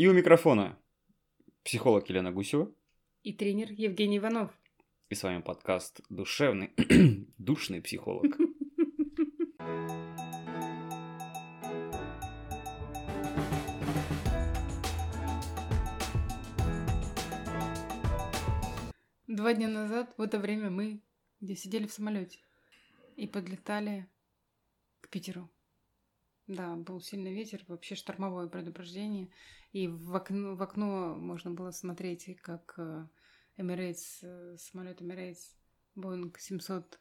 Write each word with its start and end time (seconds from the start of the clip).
И 0.00 0.06
у 0.08 0.14
микрофона 0.14 0.78
психолог 1.62 2.08
Елена 2.08 2.32
Гусева. 2.32 2.74
И 3.22 3.34
тренер 3.34 3.70
Евгений 3.70 4.16
Иванов. 4.16 4.50
И 5.10 5.14
с 5.14 5.22
вами 5.22 5.42
подкаст 5.42 6.00
«Душевный, 6.08 6.70
душный 7.36 7.82
психолог». 7.82 8.34
Два 19.26 19.52
дня 19.52 19.68
назад 19.68 20.14
в 20.16 20.22
это 20.22 20.38
время 20.38 20.70
мы 20.70 21.02
где 21.42 21.54
сидели 21.54 21.86
в 21.86 21.92
самолете 21.92 22.38
и 23.16 23.26
подлетали 23.26 24.08
к 25.02 25.10
Питеру. 25.10 25.50
Да, 26.50 26.74
был 26.74 27.00
сильный 27.00 27.32
ветер, 27.32 27.62
вообще 27.68 27.94
штормовое 27.94 28.48
предупреждение. 28.48 29.28
И 29.70 29.86
в 29.86 30.16
окно, 30.16 30.56
в 30.56 30.62
окно 30.62 31.14
можно 31.14 31.52
было 31.52 31.70
смотреть, 31.70 32.36
как 32.42 32.74
э, 32.76 33.06
Emirates, 33.56 34.18
э, 34.22 34.56
самолет 34.58 35.00
Emirates, 35.00 35.54
Boeing 35.94 36.34
700 36.36 36.98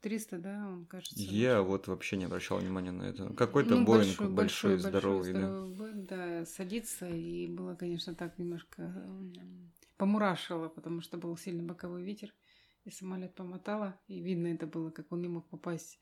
300, 0.00 0.38
да, 0.38 0.68
он 0.68 0.86
кажется. 0.86 1.20
Я 1.20 1.60
очень... 1.60 1.68
вот 1.68 1.86
вообще 1.88 2.16
не 2.16 2.24
обращал 2.24 2.58
внимания 2.58 2.92
на 2.92 3.02
это. 3.02 3.28
Какой-то 3.34 3.76
ну, 3.76 3.84
Боинг 3.84 4.06
большой, 4.06 4.28
большой, 4.28 4.70
большой 4.76 4.78
здоровый, 4.78 5.32
большой, 5.34 5.42
да. 5.42 5.76
Боинг, 5.76 6.08
да, 6.08 6.46
садится, 6.46 7.08
и 7.10 7.48
было, 7.48 7.74
конечно, 7.74 8.14
так 8.14 8.38
немножко 8.38 8.90
помурашило, 9.98 10.70
потому 10.70 11.02
что 11.02 11.18
был 11.18 11.36
сильный 11.36 11.64
боковой 11.64 12.02
ветер 12.02 12.32
и 12.86 12.90
самолет 12.90 13.34
помотало, 13.34 13.98
и 14.06 14.20
видно 14.20 14.46
это 14.46 14.66
было, 14.66 14.90
как 14.90 15.10
он 15.10 15.20
не 15.20 15.28
мог 15.28 15.48
попасть. 15.48 15.98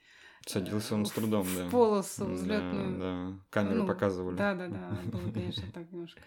Садился 0.47 0.95
он 0.95 1.07
с 1.07 1.11
трудом, 1.11 1.43
в 1.43 1.57
да. 1.57 1.67
В 1.67 1.71
полосу 1.71 2.27
взлетную. 2.27 2.99
Да, 2.99 3.31
да. 3.31 3.39
Камеры 3.49 3.77
ну, 3.77 3.87
показывали. 3.87 4.37
Да, 4.37 4.55
да, 4.55 4.69
да. 4.69 5.01
Было, 5.11 5.33
конечно, 5.33 5.65
так 5.73 5.91
немножко 5.91 6.23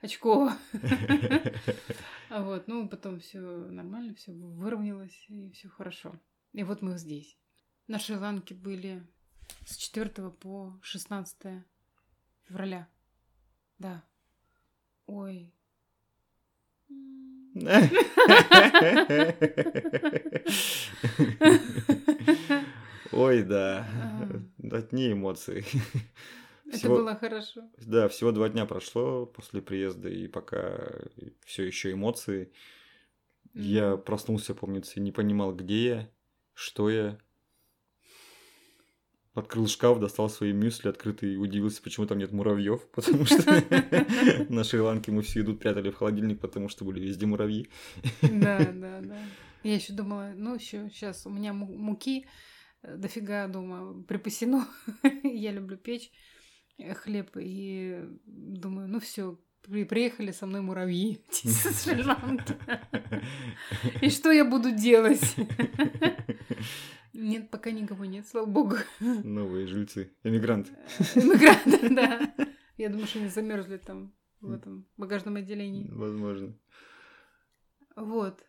очково. 0.00 0.52
Вот, 2.28 2.66
ну, 2.68 2.88
потом 2.88 3.20
все 3.20 3.40
нормально, 3.40 4.14
все 4.14 4.32
выровнялось, 4.32 5.26
и 5.28 5.50
все 5.50 5.68
хорошо. 5.68 6.14
И 6.52 6.62
вот 6.62 6.82
мы 6.82 6.98
здесь. 6.98 7.36
На 7.88 7.98
Шри-Ланке 7.98 8.54
были 8.54 9.06
с 9.64 9.76
4 9.76 10.30
по 10.30 10.78
16 10.82 11.64
февраля. 12.46 12.88
Да. 13.78 14.04
Ой, 15.06 15.52
Ой, 23.12 23.42
да. 23.42 23.86
Одни 24.70 25.12
эмоции. 25.12 25.64
Это 26.66 26.78
всего, 26.78 26.96
было 26.96 27.14
хорошо. 27.14 27.62
Да, 27.78 28.08
всего 28.08 28.32
два 28.32 28.48
дня 28.48 28.66
прошло 28.66 29.24
после 29.26 29.62
приезда, 29.62 30.08
и 30.08 30.26
пока 30.26 30.90
все 31.44 31.62
еще 31.64 31.92
эмоции. 31.92 32.50
Mm. 33.54 33.62
Я 33.62 33.96
проснулся, 33.96 34.54
помнится, 34.54 34.94
и 34.96 35.02
не 35.02 35.12
понимал, 35.12 35.54
где 35.54 35.86
я, 35.86 36.10
что 36.54 36.90
я, 36.90 37.18
открыл 39.36 39.68
шкаф, 39.68 40.00
достал 40.00 40.30
свои 40.30 40.52
мюсли 40.52 40.88
открытые 40.88 41.34
и 41.34 41.36
удивился, 41.36 41.82
почему 41.82 42.06
там 42.06 42.18
нет 42.18 42.32
муравьев, 42.32 42.86
потому 42.94 43.26
что 43.26 43.62
на 44.48 44.64
Шри-Ланке 44.64 45.12
мы 45.12 45.22
всю 45.22 45.40
еду 45.40 45.54
прятали 45.54 45.90
в 45.90 45.96
холодильник, 45.96 46.40
потому 46.40 46.68
что 46.68 46.84
были 46.84 47.00
везде 47.00 47.26
муравьи. 47.26 47.68
Да, 48.22 48.58
да, 48.72 49.00
да. 49.02 49.18
Я 49.62 49.74
еще 49.74 49.92
думала, 49.92 50.32
ну 50.34 50.54
еще 50.54 50.88
сейчас 50.90 51.26
у 51.26 51.30
меня 51.30 51.52
муки 51.52 52.26
э, 52.82 52.96
дофига 52.96 53.46
дома 53.46 54.02
припасено. 54.04 54.66
Я 55.22 55.52
люблю 55.52 55.76
печь 55.76 56.10
э, 56.78 56.94
хлеб 56.94 57.30
и 57.36 58.04
думаю, 58.24 58.88
ну 58.88 59.00
все, 59.00 59.38
приехали 59.62 60.32
со 60.32 60.46
мной 60.46 60.62
муравьи 60.62 61.20
из 61.42 61.82
Шри-Ланки. 61.84 62.54
И 64.00 64.08
что 64.08 64.30
я 64.30 64.44
буду 64.44 64.70
делать? 64.70 65.36
Нет, 67.16 67.50
пока 67.50 67.70
никого 67.70 68.04
нет, 68.04 68.26
слава 68.26 68.46
богу. 68.46 68.76
Новые 69.00 69.66
жильцы. 69.66 70.12
Эмигранты. 70.22 70.72
Эмигранты, 71.14 71.88
да. 71.94 72.34
Я 72.76 72.90
думаю, 72.90 73.06
что 73.06 73.18
они 73.20 73.28
замерзли 73.28 73.78
там 73.78 74.14
в 74.40 74.52
этом 74.52 74.86
багажном 74.96 75.36
отделении. 75.36 75.88
Возможно. 75.90 76.58
Вот. 77.96 78.44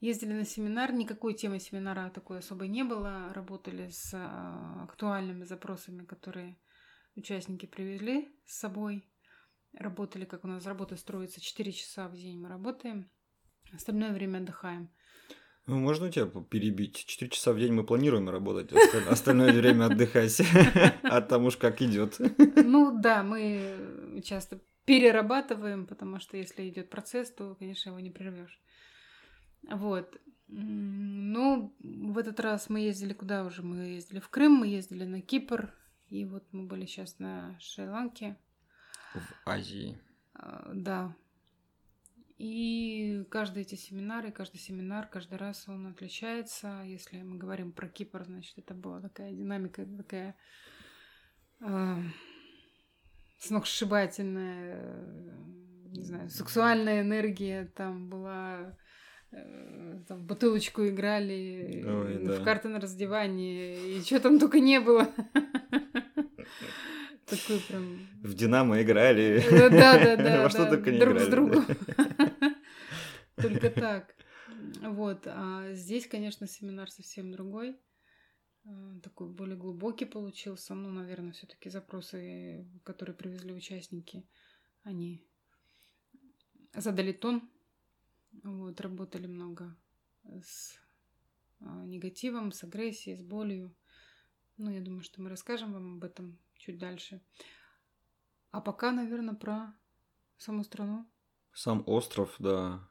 Ездили 0.00 0.32
на 0.32 0.44
семинар, 0.44 0.92
никакой 0.92 1.34
темы 1.34 1.60
семинара 1.60 2.10
такой 2.10 2.38
особой 2.38 2.66
не 2.66 2.82
было. 2.82 3.32
Работали 3.32 3.88
с 3.90 4.10
а, 4.12 4.82
актуальными 4.82 5.44
запросами, 5.44 6.04
которые 6.04 6.58
участники 7.14 7.66
привезли 7.66 8.36
с 8.44 8.58
собой. 8.58 9.08
Работали, 9.74 10.24
как 10.24 10.44
у 10.44 10.48
нас 10.48 10.66
работа 10.66 10.96
строится, 10.96 11.40
4 11.40 11.70
часа 11.70 12.08
в 12.08 12.14
день 12.14 12.40
мы 12.40 12.48
работаем. 12.48 13.08
Остальное 13.72 14.12
время 14.12 14.38
отдыхаем. 14.38 14.90
Ну, 15.66 15.78
можно 15.78 16.10
тебя 16.10 16.26
перебить? 16.26 17.04
Четыре 17.06 17.30
часа 17.30 17.52
в 17.52 17.58
день 17.58 17.72
мы 17.72 17.84
планируем 17.84 18.28
работать, 18.28 18.72
остальное 19.08 19.52
время 19.52 19.86
отдыхать. 19.86 20.42
А 21.02 21.20
там 21.20 21.44
уж 21.44 21.56
как 21.56 21.82
идет. 21.82 22.18
Ну 22.56 22.98
да, 23.00 23.22
мы 23.22 24.20
часто 24.24 24.60
перерабатываем, 24.84 25.86
потому 25.86 26.18
что 26.18 26.36
если 26.36 26.68
идет 26.68 26.90
процесс, 26.90 27.30
то, 27.30 27.54
конечно, 27.54 27.90
его 27.90 28.00
не 28.00 28.10
прервешь. 28.10 28.60
Вот. 29.70 30.20
Ну, 30.48 31.74
в 31.78 32.18
этот 32.18 32.40
раз 32.40 32.68
мы 32.68 32.80
ездили 32.80 33.12
куда 33.12 33.44
уже? 33.44 33.62
Мы 33.62 33.94
ездили 33.94 34.18
в 34.20 34.28
Крым, 34.28 34.52
мы 34.52 34.66
ездили 34.66 35.04
на 35.04 35.20
Кипр, 35.20 35.72
и 36.08 36.24
вот 36.24 36.44
мы 36.52 36.64
были 36.64 36.86
сейчас 36.86 37.18
на 37.18 37.56
Шри-Ланке. 37.60 38.36
В 39.14 39.48
Азии. 39.48 39.98
А, 40.34 40.70
да, 40.74 41.14
и 42.42 43.24
каждый 43.30 43.62
эти 43.62 43.76
семинары, 43.76 44.32
каждый 44.32 44.58
семинар, 44.58 45.06
каждый 45.06 45.38
раз 45.38 45.68
он 45.68 45.86
отличается. 45.86 46.82
Если 46.84 47.22
мы 47.22 47.38
говорим 47.38 47.70
про 47.70 47.86
Кипр, 47.86 48.24
значит, 48.24 48.58
это 48.58 48.74
была 48.74 49.00
такая 49.00 49.30
динамика, 49.30 49.86
такая 49.86 50.34
э, 51.60 51.96
сногсшибательная, 53.38 55.06
не 55.92 56.02
знаю, 56.02 56.28
сексуальная 56.30 57.02
энергия 57.02 57.66
там 57.76 58.08
была 58.08 58.76
э, 59.30 60.00
там, 60.08 60.18
в 60.18 60.24
бутылочку 60.24 60.88
играли, 60.88 61.84
Ой, 61.86 62.18
в 62.18 62.26
да. 62.26 62.44
карты 62.44 62.68
на 62.68 62.80
раздевание, 62.80 63.98
и 63.98 64.02
что 64.02 64.18
там 64.18 64.40
только 64.40 64.58
не 64.58 64.80
было. 64.80 65.08
Такой 67.32 67.60
прям... 67.66 67.98
В 68.22 68.34
Динамо 68.34 68.82
играли. 68.82 69.42
Да, 69.50 69.70
да, 69.70 70.16
да. 70.22 70.42
Во 70.42 70.50
что 70.50 70.66
только 70.66 70.90
не 70.90 70.98
играли. 70.98 71.12
Друг 71.12 71.22
с 71.22 71.28
другом. 71.28 71.64
Только 73.42 73.70
так. 73.70 74.14
Вот. 74.80 75.26
А 75.26 75.72
здесь, 75.72 76.06
конечно, 76.06 76.46
семинар 76.46 76.90
совсем 76.90 77.32
другой. 77.32 77.80
А, 78.64 79.00
такой 79.02 79.28
более 79.28 79.56
глубокий 79.56 80.04
получился. 80.04 80.74
Ну, 80.74 80.90
наверное, 80.90 81.32
все-таки 81.32 81.70
запросы, 81.70 82.66
которые 82.84 83.16
привезли 83.16 83.52
участники, 83.52 84.26
они 84.82 85.24
задали 86.74 87.12
тон. 87.12 87.48
Вот, 88.42 88.80
работали 88.80 89.26
много 89.26 89.76
с 90.24 90.78
а, 91.60 91.84
негативом, 91.84 92.52
с 92.52 92.64
агрессией, 92.64 93.16
с 93.16 93.22
болью. 93.22 93.74
Ну, 94.56 94.70
я 94.70 94.80
думаю, 94.80 95.02
что 95.02 95.20
мы 95.20 95.28
расскажем 95.28 95.72
вам 95.72 95.96
об 95.96 96.04
этом 96.04 96.38
чуть 96.56 96.78
дальше. 96.78 97.20
А 98.50 98.60
пока, 98.60 98.92
наверное, 98.92 99.34
про 99.34 99.74
саму 100.36 100.62
страну. 100.64 101.06
Сам 101.52 101.82
остров, 101.86 102.34
да. 102.38 102.88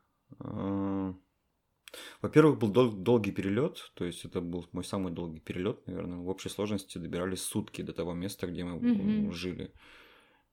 Во-первых, 2.21 2.57
был 2.57 2.71
дол- 2.71 2.91
долгий 2.91 3.31
перелет, 3.31 3.91
то 3.95 4.05
есть 4.05 4.23
это 4.25 4.39
был 4.41 4.67
мой 4.71 4.83
самый 4.83 5.11
долгий 5.11 5.39
перелет, 5.39 5.85
наверное. 5.87 6.19
В 6.19 6.29
общей 6.29 6.49
сложности 6.49 6.97
добирались 6.97 7.43
сутки 7.43 7.81
до 7.81 7.93
того 7.93 8.13
места, 8.13 8.47
где 8.47 8.63
мы 8.63 8.77
mm-hmm. 8.77 9.31
жили. 9.31 9.73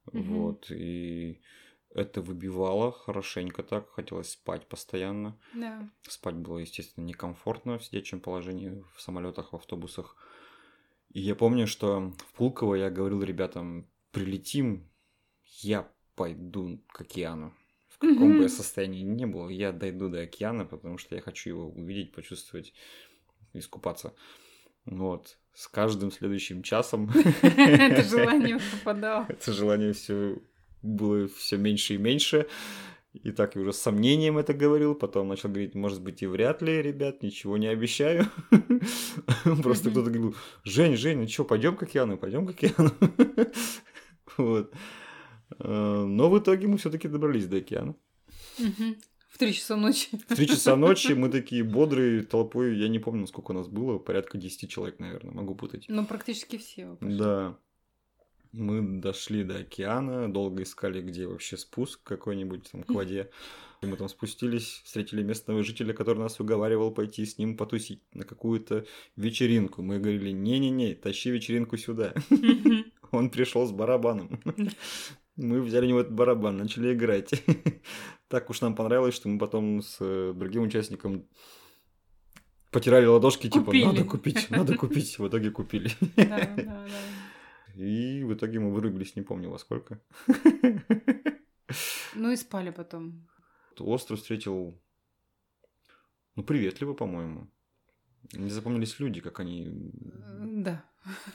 Mm-hmm. 0.07 0.23
Вот. 0.23 0.71
И 0.71 1.41
это 1.95 2.23
выбивало 2.23 2.93
хорошенько 2.93 3.63
так, 3.63 3.91
хотелось 3.91 4.31
спать 4.31 4.67
постоянно. 4.67 5.39
Да. 5.55 5.89
Спать 6.03 6.35
было, 6.35 6.59
естественно, 6.59 7.05
некомфортно 7.05 7.79
в 7.79 7.85
сидячем 7.85 8.21
положении 8.21 8.85
в 8.95 9.01
самолетах, 9.01 9.53
в 9.53 9.57
автобусах. 9.57 10.17
И 11.11 11.21
я 11.21 11.35
помню, 11.35 11.67
что 11.67 12.13
в 12.19 12.33
Пулково 12.35 12.75
я 12.75 12.91
говорил 12.91 13.23
ребятам, 13.23 13.87
прилетим, 14.11 14.91
я 15.61 15.91
пойду 16.17 16.83
к 16.89 17.01
океану. 17.01 17.55
В 17.99 18.01
каком 18.01 18.33
mm-hmm. 18.33 18.37
бы 18.37 18.43
я 18.45 18.49
состоянии 18.49 19.03
ни 19.03 19.25
был, 19.25 19.49
я 19.49 19.73
дойду 19.73 20.09
до 20.09 20.21
океана, 20.21 20.65
потому 20.65 20.99
что 20.99 21.17
я 21.17 21.21
хочу 21.21 21.51
его 21.51 21.69
увидеть, 21.69 22.13
почувствовать, 22.13 22.73
искупаться. 23.55 24.15
Вот. 24.85 25.37
С 25.53 25.67
каждым 25.67 26.13
следующим 26.13 26.63
часом... 26.63 27.11
Это 27.43 28.05
желание 28.05 28.59
попадало. 28.79 29.27
Это 29.29 29.53
желание 29.53 29.93
все 29.93 30.39
было 30.83 31.27
все 31.27 31.57
меньше 31.57 31.95
и 31.95 31.99
меньше. 31.99 32.47
И 33.15 33.33
так 33.33 33.57
я 33.57 33.63
уже 33.63 33.73
с 33.73 33.79
сомнением 33.79 34.39
это 34.39 34.55
говорил, 34.55 34.95
потом 34.95 35.29
начал 35.29 35.49
говорить, 35.49 35.75
может 35.75 36.01
быть, 36.03 36.23
и 36.23 36.27
вряд 36.27 36.63
ли, 36.63 36.81
ребят, 36.81 37.23
ничего 37.23 37.57
не 37.57 37.67
обещаю. 37.67 38.27
Просто 39.63 39.91
кто-то 39.91 40.11
говорил, 40.11 40.37
Жень, 40.63 40.97
Жень, 40.97 41.19
ну 41.19 41.27
что, 41.27 41.45
пойдем 41.45 41.77
к 41.77 41.83
океану, 41.83 42.17
пойдем 42.17 42.47
к 42.47 42.51
океану. 42.51 42.93
Вот. 44.37 44.73
Э, 45.59 46.05
но 46.05 46.31
в 46.31 46.39
итоге 46.39 46.67
мы 46.67 46.79
все-таки 46.79 47.09
добрались 47.09 47.47
до 47.47 47.59
океана. 47.59 47.95
В 49.29 49.39
три 49.39 49.53
часа 49.53 49.77
ночи. 49.77 50.09
В 50.29 50.35
три 50.35 50.47
часа 50.49 50.75
ночи 50.75 51.13
мы 51.13 51.29
такие 51.31 51.63
бодрые 51.63 52.23
толпой, 52.23 52.77
я 52.77 52.89
не 52.89 52.99
помню, 52.99 53.27
сколько 53.27 53.53
у 53.53 53.55
нас 53.55 53.69
было, 53.69 53.99
порядка 53.99 54.39
10 54.39 54.69
человек, 54.71 54.99
наверное, 54.99 55.33
могу 55.33 55.55
путать. 55.55 55.85
Ну, 55.89 56.05
практически 56.07 56.57
все. 56.57 56.97
Да. 57.01 57.57
Мы 58.53 59.01
дошли 59.01 59.45
до 59.45 59.59
океана, 59.59 60.33
долго 60.33 60.63
искали, 60.63 61.03
где 61.03 61.27
вообще 61.27 61.59
спуск 61.59 62.03
какой-нибудь 62.03 62.71
там 62.73 62.83
к 62.83 62.91
воде. 62.91 63.31
И 63.83 63.87
мы 63.87 63.97
там 63.97 64.09
спустились, 64.09 64.81
встретили 64.85 65.23
местного 65.23 65.63
жителя, 65.63 65.93
который 65.93 66.19
нас 66.19 66.41
уговаривал 66.41 66.91
пойти 66.91 67.25
с 67.25 67.39
ним 67.39 67.57
потусить 67.57 68.03
на 68.13 68.25
какую-то 68.25 68.87
вечеринку. 69.17 69.83
Мы 69.83 70.01
говорили, 70.01 70.31
не-не-не, 70.31 70.95
тащи 70.95 71.31
вечеринку 71.31 71.77
сюда. 71.77 72.15
Он 73.13 73.31
пришел 73.31 73.67
с 73.67 73.71
барабаном. 73.71 74.41
Мы 75.39 75.63
взяли 75.63 75.87
у 75.87 75.89
него 75.89 76.01
этот 76.01 76.13
барабан, 76.13 76.57
начали 76.57 76.93
играть. 76.93 77.33
Так 78.29 78.51
уж 78.51 78.61
нам 78.61 78.75
понравилось, 78.75 79.15
что 79.15 79.27
мы 79.31 79.39
потом 79.39 79.81
с 79.81 79.97
э, 80.01 80.35
другим 80.37 80.65
участником 80.65 81.25
потирали 82.71 83.07
ладошки, 83.07 83.49
типа, 83.49 83.73
надо 83.73 84.05
купить, 84.05 84.51
надо 84.51 84.77
купить. 84.77 85.19
В 85.19 85.27
итоге 85.27 85.51
купили. 85.51 85.91
Да, 86.17 86.55
да, 86.57 86.57
да. 86.57 86.89
И 87.75 88.23
в 88.25 88.35
итоге 88.35 88.59
мы 88.59 88.71
вырубились, 88.71 89.17
не 89.17 89.23
помню 89.23 89.51
во 89.51 89.59
сколько. 89.59 89.99
Ну 92.15 92.33
и 92.33 92.37
спали 92.37 92.71
потом. 92.71 93.29
Остров 93.79 94.19
встретил, 94.19 94.79
ну, 96.35 96.43
приветливо, 96.43 96.95
по-моему. 96.95 97.49
Не 98.33 98.51
запомнились 98.51 99.01
люди, 99.01 99.21
как 99.21 99.41
они... 99.41 99.93
Да. 100.65 100.85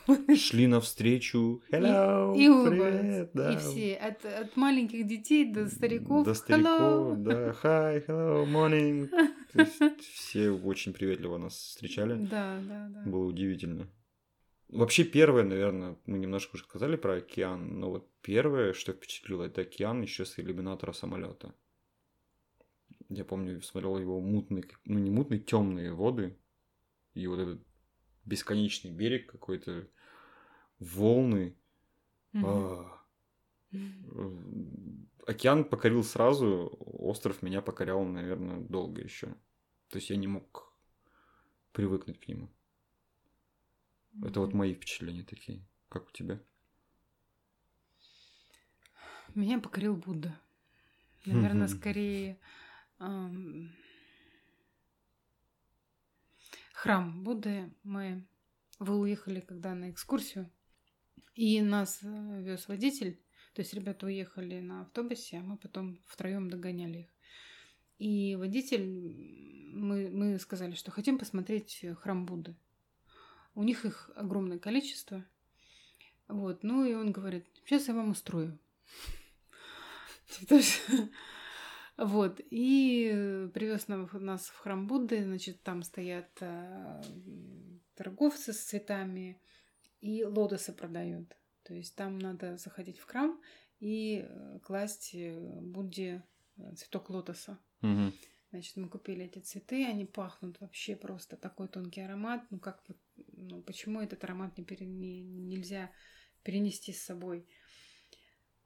Шли 0.35 0.67
навстречу. 0.67 1.61
Hello, 1.71 2.35
и, 2.35 2.45
и 2.45 2.69
привет, 2.69 3.31
да. 3.33 3.53
И 3.53 3.57
все, 3.57 3.95
от, 3.95 4.25
от 4.25 4.55
маленьких 4.55 5.07
детей 5.07 5.51
до 5.51 5.67
стариков. 5.69 6.25
До 6.25 6.33
стариков, 6.33 6.71
hello. 6.71 7.15
да. 7.15 7.55
Hi, 7.63 8.05
hello, 8.07 8.45
morning. 8.45 9.09
все 9.99 10.51
очень 10.51 10.93
приветливо 10.93 11.37
нас 11.37 11.53
встречали. 11.53 12.15
Да, 12.25 12.59
да, 12.67 12.89
да. 12.89 13.09
Было 13.09 13.25
удивительно. 13.25 13.87
Вообще 14.69 15.03
первое, 15.03 15.43
наверное, 15.43 15.97
мы 16.05 16.17
немножко 16.17 16.55
уже 16.55 16.63
сказали 16.63 16.95
про 16.95 17.15
океан, 17.15 17.79
но 17.79 17.91
вот 17.91 18.09
первое, 18.21 18.73
что 18.73 18.93
впечатлило, 18.93 19.43
это 19.43 19.61
океан 19.61 20.01
еще 20.01 20.25
с 20.25 20.39
иллюминатора 20.39 20.93
самолета. 20.93 21.53
Я 23.09 23.23
помню, 23.23 23.61
смотрел 23.61 23.99
его 23.99 24.19
мутный, 24.19 24.65
ну 24.85 24.97
не 24.97 25.11
мутный, 25.11 25.39
темные 25.39 25.93
воды, 25.93 26.35
и 27.13 27.27
вот 27.27 27.39
этот 27.39 27.61
бесконечный 28.25 28.91
берег 28.91 29.31
какой-то, 29.31 29.87
волны. 30.79 31.55
А, 32.33 32.99
океан 35.25 35.63
покорил 35.65 36.03
сразу, 36.03 36.75
остров 36.79 37.41
меня 37.41 37.61
покорял, 37.61 38.03
наверное, 38.03 38.59
долго 38.61 39.01
еще. 39.01 39.27
То 39.89 39.97
есть 39.97 40.09
я 40.09 40.15
не 40.15 40.27
мог 40.27 40.73
привыкнуть 41.71 42.19
к 42.19 42.27
нему. 42.27 42.49
Это 44.23 44.39
вот 44.39 44.53
мои 44.53 44.73
впечатления 44.73 45.23
такие. 45.23 45.65
Как 45.89 46.07
у 46.07 46.11
тебя? 46.11 46.39
Меня 49.35 49.59
покорил 49.59 49.95
Будда. 49.95 50.39
Наверное, 51.25 51.67
скорее 51.79 52.39
храм 56.83 57.23
Будды. 57.23 57.71
Мы 57.83 58.27
вы 58.77 58.99
уехали 58.99 59.39
когда 59.39 59.73
на 59.73 59.89
экскурсию, 59.89 60.51
и 61.33 61.61
нас 61.61 61.99
э, 62.01 62.41
вез 62.41 62.67
водитель. 62.67 63.21
То 63.53 63.61
есть 63.61 63.73
ребята 63.73 64.05
уехали 64.05 64.59
на 64.59 64.81
автобусе, 64.81 65.37
а 65.37 65.43
мы 65.43 65.55
потом 65.55 66.01
втроем 66.07 66.49
догоняли 66.49 66.97
их. 66.97 67.07
И 67.99 68.35
водитель, 68.35 68.85
мы, 69.73 70.09
мы 70.09 70.37
сказали, 70.39 70.73
что 70.73 70.91
хотим 70.91 71.17
посмотреть 71.17 71.85
храм 72.01 72.25
Будды. 72.25 72.53
У 73.55 73.63
них 73.63 73.85
их 73.85 74.09
огромное 74.15 74.59
количество. 74.59 75.23
Вот, 76.27 76.63
ну 76.63 76.83
и 76.83 76.95
он 76.95 77.13
говорит, 77.13 77.45
сейчас 77.63 77.87
я 77.87 77.93
вам 77.93 78.09
устрою. 78.09 78.59
Вот, 81.95 82.41
и 82.49 83.49
привез 83.53 83.87
нас 83.87 84.47
в 84.47 84.57
храм 84.57 84.87
Будды, 84.87 85.23
значит, 85.23 85.61
там 85.61 85.83
стоят 85.83 86.29
э, 86.41 87.01
торговцы 87.95 88.51
с 88.51 88.63
цветами 88.63 89.39
и 90.01 90.23
лотосы 90.23 90.73
продают. 90.73 91.37
То 91.63 91.75
есть 91.75 91.95
там 91.95 92.17
надо 92.17 92.57
заходить 92.57 92.97
в 92.97 93.05
храм 93.05 93.39
и 93.79 94.25
э, 94.27 94.59
класть 94.63 95.11
э, 95.13 95.59
Будде 95.61 96.23
цветок 96.75 97.11
лотоса. 97.11 97.59
Угу. 97.83 98.11
Значит, 98.49 98.75
мы 98.75 98.89
купили 98.89 99.25
эти 99.25 99.39
цветы, 99.39 99.85
они 99.85 100.05
пахнут 100.05 100.59
вообще 100.61 100.95
просто 100.95 101.37
такой 101.37 101.67
тонкий 101.67 102.01
аромат. 102.01 102.43
Ну 102.49 102.59
как 102.59 102.83
вот, 102.87 102.97
ну 103.33 103.61
почему 103.61 104.01
этот 104.01 104.23
аромат 104.23 104.57
не, 104.57 104.63
пере, 104.63 104.85
не 104.85 105.21
нельзя 105.21 105.91
перенести 106.43 106.91
с 106.91 107.03
собой, 107.03 107.47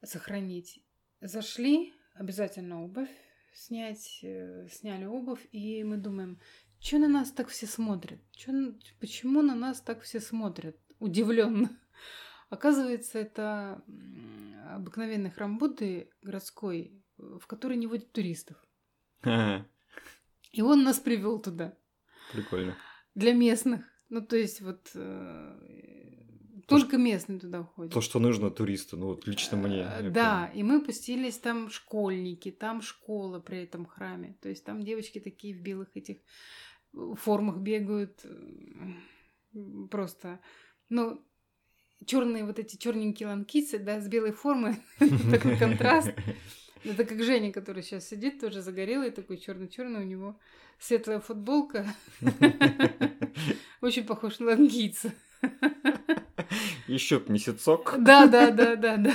сохранить? 0.02 0.82
Зашли, 1.20 1.92
обязательно 2.18 2.82
обувь 2.84 3.08
снять, 3.52 4.20
э, 4.22 4.68
сняли 4.70 5.04
обувь, 5.04 5.46
и 5.52 5.82
мы 5.84 5.96
думаем, 5.96 6.38
что 6.80 6.98
на 6.98 7.08
нас 7.08 7.32
так 7.32 7.48
все 7.48 7.66
смотрят? 7.66 8.20
Чё, 8.32 8.74
почему 9.00 9.42
на 9.42 9.54
нас 9.54 9.80
так 9.80 10.02
все 10.02 10.20
смотрят? 10.20 10.76
Удивленно. 10.98 11.70
Оказывается, 12.50 13.18
это 13.18 13.82
обыкновенный 14.70 15.30
храм 15.30 15.58
Будды 15.58 16.10
городской, 16.22 17.02
в 17.16 17.46
который 17.46 17.76
не 17.76 17.86
водят 17.86 18.12
туристов. 18.12 18.56
И 20.52 20.62
он 20.62 20.82
нас 20.82 20.98
привел 20.98 21.40
туда. 21.40 21.76
Прикольно. 22.32 22.76
Для 23.14 23.34
местных. 23.34 23.84
Ну, 24.08 24.22
то 24.22 24.36
есть, 24.36 24.62
вот 24.62 24.90
э, 24.94 25.87
только 26.68 26.90
что, 26.90 26.98
местные 26.98 27.38
туда 27.38 27.62
ходят. 27.64 27.94
То, 27.94 28.02
что 28.02 28.18
нужно 28.18 28.50
туристу, 28.50 28.98
ну 28.98 29.06
вот 29.06 29.26
лично 29.26 29.56
мне. 29.56 29.88
Э, 29.90 30.10
да, 30.10 30.50
и 30.54 30.62
мы 30.62 30.82
пустились 30.82 31.38
там 31.38 31.70
школьники, 31.70 32.50
там 32.50 32.82
школа 32.82 33.40
при 33.40 33.62
этом 33.62 33.86
храме. 33.86 34.36
То 34.42 34.50
есть 34.50 34.64
там 34.64 34.82
девочки 34.82 35.18
такие 35.18 35.54
в 35.54 35.62
белых 35.62 35.88
этих 35.94 36.18
э, 36.92 37.14
формах 37.16 37.56
бегают. 37.56 38.22
Просто, 39.90 40.40
ну, 40.90 41.24
черные 42.04 42.44
вот 42.44 42.58
эти 42.58 42.76
черненькие 42.76 43.28
ланкицы, 43.28 43.78
да, 43.78 44.00
с 44.00 44.06
белой 44.06 44.32
формой, 44.32 44.76
такой 45.30 45.56
контраст. 45.56 46.12
Это 46.84 47.04
как 47.06 47.22
Женя, 47.22 47.50
который 47.50 47.82
сейчас 47.82 48.06
сидит, 48.06 48.40
тоже 48.40 48.60
загорелый, 48.60 49.10
такой 49.10 49.38
черный-черный, 49.38 50.02
у 50.02 50.06
него 50.06 50.38
светлая 50.78 51.20
футболка. 51.20 51.86
Очень 53.80 54.04
похож 54.04 54.38
на 54.38 54.46
лангийца. 54.46 55.12
Еще 56.86 57.22
месяцок. 57.28 57.96
Да, 57.98 58.26
да, 58.26 58.50
да, 58.50 58.76
да, 58.76 58.96
да. 58.96 59.14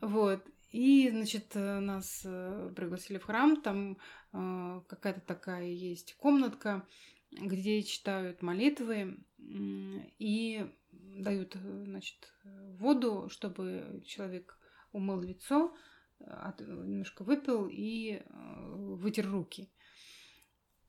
Вот. 0.00 0.44
И, 0.70 1.08
значит, 1.10 1.54
нас 1.54 2.22
э, 2.24 2.72
пригласили 2.76 3.18
в 3.18 3.24
храм. 3.24 3.60
Там 3.60 3.98
э, 4.32 4.80
какая-то 4.86 5.20
такая 5.20 5.66
есть 5.66 6.14
комнатка, 6.16 6.86
где 7.30 7.82
читают 7.82 8.42
молитвы 8.42 9.18
и 9.38 10.66
дают, 10.90 11.56
значит, 11.84 12.32
воду, 12.78 13.28
чтобы 13.30 14.02
человек 14.06 14.58
умыл 14.92 15.20
лицо, 15.20 15.74
немножко 16.20 17.22
выпил 17.22 17.68
и 17.70 18.22
э, 18.24 18.74
вытер 18.74 19.28
руки. 19.28 19.70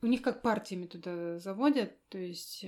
У 0.02 0.08
них 0.08 0.22
как 0.22 0.42
партиями 0.42 0.88
туда 0.88 1.40
заводят, 1.40 1.92
то 2.10 2.18
есть 2.18 2.66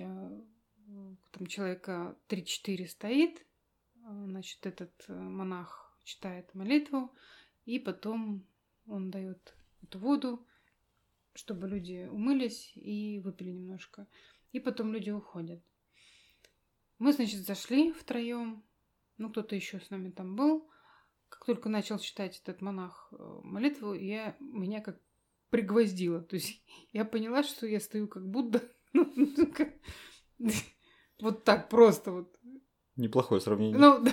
там 1.31 1.47
человека 1.47 2.15
3-4 2.27 2.87
стоит, 2.87 3.45
а, 4.03 4.25
значит, 4.25 4.65
этот 4.65 4.91
э, 5.07 5.13
монах 5.13 5.95
читает 6.03 6.53
молитву, 6.53 7.13
и 7.65 7.79
потом 7.79 8.45
он 8.87 9.11
дает 9.11 9.55
эту 9.83 9.99
воду, 9.99 10.45
чтобы 11.33 11.67
люди 11.67 12.07
умылись 12.11 12.71
и 12.75 13.19
выпили 13.23 13.51
немножко. 13.51 14.07
И 14.51 14.59
потом 14.59 14.93
люди 14.93 15.11
уходят. 15.11 15.61
Мы, 16.99 17.13
значит, 17.13 17.41
зашли 17.41 17.93
втроем. 17.93 18.63
Ну, 19.17 19.29
кто-то 19.29 19.55
еще 19.55 19.79
с 19.79 19.89
нами 19.89 20.09
там 20.09 20.35
был. 20.35 20.69
Как 21.29 21.45
только 21.45 21.69
начал 21.69 21.99
читать 21.99 22.39
этот 22.43 22.61
монах 22.61 23.07
э, 23.11 23.39
молитву, 23.43 23.93
я, 23.93 24.35
меня 24.39 24.81
как 24.81 24.99
пригвоздило. 25.49 26.21
То 26.21 26.35
есть 26.35 26.61
я 26.91 27.05
поняла, 27.05 27.43
что 27.43 27.65
я 27.65 27.79
стою 27.79 28.07
как 28.07 28.27
Будда. 28.27 28.61
Вот 31.21 31.43
так 31.43 31.69
просто 31.69 32.11
вот. 32.11 32.35
Неплохое 32.95 33.39
сравнение. 33.41 33.77
Ну, 33.77 34.03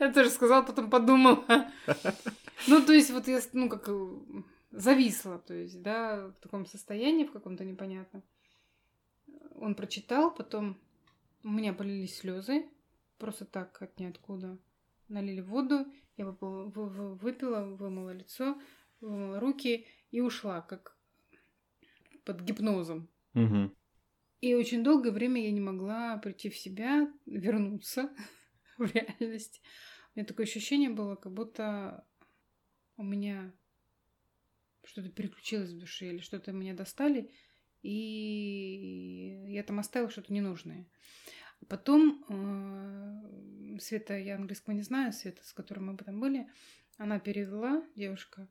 я 0.00 0.12
тоже 0.12 0.30
сказала, 0.30 0.62
потом 0.62 0.90
подумала. 0.90 1.44
Ну, 2.66 2.82
то 2.84 2.92
есть, 2.92 3.10
вот 3.10 3.28
я, 3.28 3.40
ну, 3.52 3.68
как 3.68 3.88
э, 3.88 4.08
зависла, 4.70 5.38
то 5.38 5.54
есть, 5.54 5.80
да, 5.82 6.28
в 6.28 6.42
таком 6.42 6.66
состоянии, 6.66 7.24
в 7.24 7.32
каком-то 7.32 7.64
непонятном. 7.64 8.22
Он 9.54 9.74
прочитал, 9.74 10.34
потом 10.34 10.76
у 11.42 11.48
меня 11.48 11.72
полились 11.72 12.18
слезы, 12.18 12.66
просто 13.18 13.44
так, 13.44 13.80
от 13.80 13.98
ниоткуда. 13.98 14.58
налили 15.08 15.40
воду, 15.40 15.86
я 16.16 16.26
выпила, 16.26 16.64
выпила 16.64 17.64
вымыла 17.64 18.10
лицо, 18.10 18.58
вымыла 19.00 19.40
руки 19.40 19.86
и 20.10 20.20
ушла, 20.20 20.60
как 20.60 20.96
под 22.24 22.40
гипнозом. 22.42 23.08
Угу. 23.34 23.70
И 24.40 24.54
очень 24.54 24.82
долгое 24.82 25.10
время 25.10 25.42
я 25.42 25.50
не 25.50 25.60
могла 25.60 26.16
прийти 26.16 26.48
в 26.48 26.56
себя, 26.56 27.12
вернуться 27.26 28.10
в 28.78 28.92
реальность. 28.94 29.60
У 30.14 30.18
меня 30.18 30.26
такое 30.26 30.46
ощущение 30.46 30.90
было, 30.90 31.16
как 31.16 31.32
будто 31.32 32.06
у 32.96 33.02
меня 33.02 33.52
что-то 34.84 35.10
переключилось 35.10 35.70
в 35.70 35.78
душе 35.78 36.06
или 36.06 36.18
что-то 36.18 36.52
меня 36.52 36.74
достали, 36.74 37.30
и 37.82 39.44
я 39.48 39.62
там 39.62 39.78
оставила 39.78 40.10
что-то 40.10 40.32
ненужное. 40.32 40.86
Потом 41.68 42.24
э, 42.28 43.78
Света, 43.78 44.18
я 44.18 44.36
английского 44.36 44.74
не 44.74 44.82
знаю, 44.82 45.12
Света, 45.12 45.44
с 45.44 45.52
которой 45.52 45.80
мы 45.80 45.96
потом 45.96 46.18
были, 46.18 46.48
она 46.96 47.18
перевела, 47.18 47.84
девушка. 47.94 48.48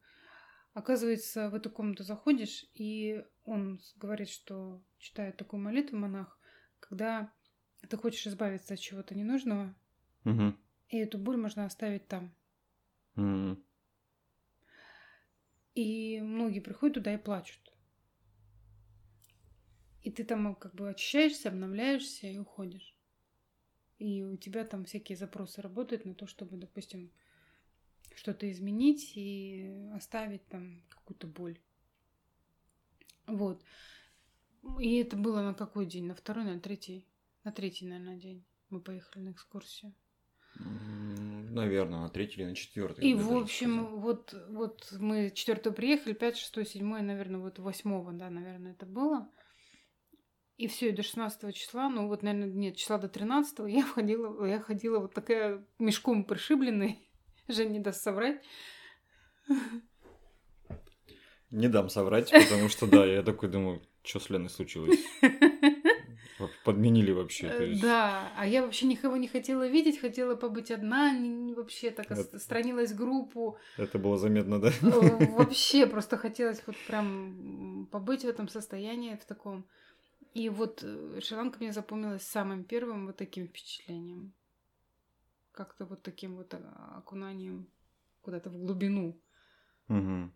Оказывается, 0.79 1.49
в 1.49 1.55
эту 1.55 1.69
комнату 1.69 2.05
заходишь, 2.05 2.65
и 2.73 3.25
он 3.43 3.81
говорит, 3.97 4.29
что 4.29 4.81
читает 4.97 5.35
такую 5.35 5.61
молитву 5.61 5.97
монах, 5.97 6.39
когда 6.79 7.33
ты 7.89 7.97
хочешь 7.97 8.25
избавиться 8.25 8.75
от 8.75 8.79
чего-то 8.79 9.13
ненужного, 9.13 9.75
угу. 10.23 10.55
и 10.87 10.97
эту 10.97 11.17
боль 11.17 11.35
можно 11.35 11.65
оставить 11.65 12.07
там. 12.07 12.33
Угу. 13.17 13.61
И 15.75 16.21
многие 16.21 16.61
приходят 16.61 16.93
туда 16.93 17.13
и 17.13 17.17
плачут. 17.17 17.73
И 20.01 20.11
ты 20.11 20.23
там 20.23 20.55
как 20.55 20.75
бы 20.75 20.91
очищаешься, 20.91 21.49
обновляешься 21.49 22.27
и 22.27 22.37
уходишь. 22.37 22.97
И 23.97 24.23
у 24.23 24.37
тебя 24.37 24.63
там 24.63 24.85
всякие 24.85 25.17
запросы 25.17 25.61
работают 25.61 26.05
на 26.05 26.15
то, 26.15 26.25
чтобы, 26.25 26.55
допустим, 26.55 27.11
что-то 28.15 28.49
изменить 28.51 29.13
и 29.15 29.89
оставить 29.93 30.45
там 30.47 30.81
какую-то 30.89 31.27
боль. 31.27 31.59
Вот. 33.27 33.63
И 34.79 34.97
это 34.97 35.15
было 35.15 35.41
на 35.41 35.53
какой 35.53 35.85
день? 35.85 36.05
На 36.05 36.15
второй, 36.15 36.43
на 36.43 36.59
третий? 36.59 37.07
На 37.43 37.51
третий, 37.51 37.85
наверное, 37.85 38.17
день 38.17 38.43
мы 38.69 38.81
поехали 38.81 39.23
на 39.23 39.31
экскурсию. 39.31 39.93
Наверное, 40.55 42.01
на 42.01 42.09
третий 42.09 42.41
или 42.41 42.49
на 42.49 42.55
четвертый. 42.55 43.05
И, 43.05 43.13
в 43.13 43.35
общем, 43.35 43.85
вот, 43.97 44.35
вот 44.49 44.93
мы 44.99 45.31
четвертого 45.31 45.73
приехали, 45.73 46.13
пять, 46.13 46.37
шестой, 46.37 46.65
седьмой, 46.65 47.01
наверное, 47.01 47.39
вот 47.39 47.59
восьмого, 47.59 48.11
да, 48.11 48.29
наверное, 48.29 48.73
это 48.73 48.85
было. 48.85 49.29
И 50.57 50.67
все, 50.67 50.89
и 50.89 50.91
до 50.91 51.03
16 51.03 51.55
числа, 51.55 51.87
ну 51.89 52.07
вот, 52.07 52.21
наверное, 52.21 52.53
нет, 52.53 52.75
числа 52.75 52.97
до 52.97 53.07
13 53.07 53.59
я 53.69 53.83
ходила, 53.83 54.45
я 54.45 54.59
ходила 54.59 54.99
вот 54.99 55.13
такая 55.13 55.65
мешком 55.79 56.25
пришибленной. 56.25 57.08
Жень 57.49 57.71
не 57.71 57.79
даст 57.79 58.01
соврать. 58.01 58.41
Не 61.51 61.67
дам 61.67 61.89
соврать, 61.89 62.31
потому 62.31 62.69
что, 62.69 62.85
да, 62.85 63.05
я 63.05 63.23
такой 63.23 63.49
думаю, 63.49 63.81
что 64.03 64.19
с 64.19 64.29
Леной 64.29 64.49
случилось? 64.49 64.99
Подменили 66.63 67.11
вообще. 67.11 67.69
Есть... 67.69 67.81
Да, 67.81 68.31
а 68.37 68.47
я 68.47 68.61
вообще 68.61 68.85
никого 68.85 69.17
не 69.17 69.27
хотела 69.27 69.67
видеть, 69.67 69.99
хотела 69.99 70.35
побыть 70.35 70.71
одна, 70.71 71.11
вообще 71.55 71.89
так 71.89 72.09
это... 72.11 72.39
странилась 72.39 72.93
группу. 72.93 73.57
Это 73.77 73.97
было 73.97 74.17
заметно, 74.17 74.61
да? 74.61 74.71
Вообще 74.81 75.87
просто 75.87 76.17
хотелось 76.17 76.61
вот 76.65 76.75
прям 76.87 77.89
побыть 77.91 78.23
в 78.23 78.27
этом 78.27 78.47
состоянии, 78.47 79.15
в 79.15 79.25
таком. 79.25 79.65
И 80.35 80.49
вот 80.49 80.83
э, 80.83 81.19
Шри-Ланка 81.21 81.57
мне 81.59 81.73
запомнилась 81.73 82.21
самым 82.21 82.63
первым 82.63 83.07
вот 83.07 83.17
таким 83.17 83.47
впечатлением. 83.47 84.33
Как-то 85.59 85.85
вот 85.85 86.03
таким 86.03 86.37
вот 86.37 86.53
а, 86.53 86.99
окунанием 86.99 87.67
куда-то 88.21 88.49
в 88.49 88.57
глубину. 88.57 89.21
Угу. 89.89 90.31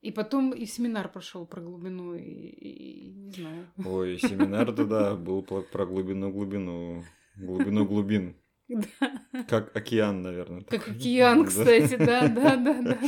И 0.00 0.10
потом 0.10 0.50
и 0.50 0.66
семинар 0.66 1.08
прошел 1.08 1.46
про 1.46 1.60
глубину, 1.60 2.16
и, 2.16 2.20
и, 2.20 3.10
и 3.10 3.14
не 3.14 3.30
знаю. 3.30 3.66
Ой, 3.84 4.18
семинар-то 4.18 4.84
да, 4.84 5.14
был 5.14 5.44
про, 5.44 5.62
про 5.62 5.86
глубину 5.86 6.32
глубину. 6.32 7.04
Глубину 7.36 7.86
глубин. 7.86 8.34
Да. 8.68 9.44
Как 9.48 9.76
океан, 9.76 10.22
наверное. 10.22 10.62
Как 10.62 10.82
такой. 10.82 10.96
океан, 10.96 11.44
кстати, 11.46 11.94
да, 11.96 12.26
да, 12.26 12.56
да, 12.56 12.82
да, 12.82 12.82
да. 12.82 12.98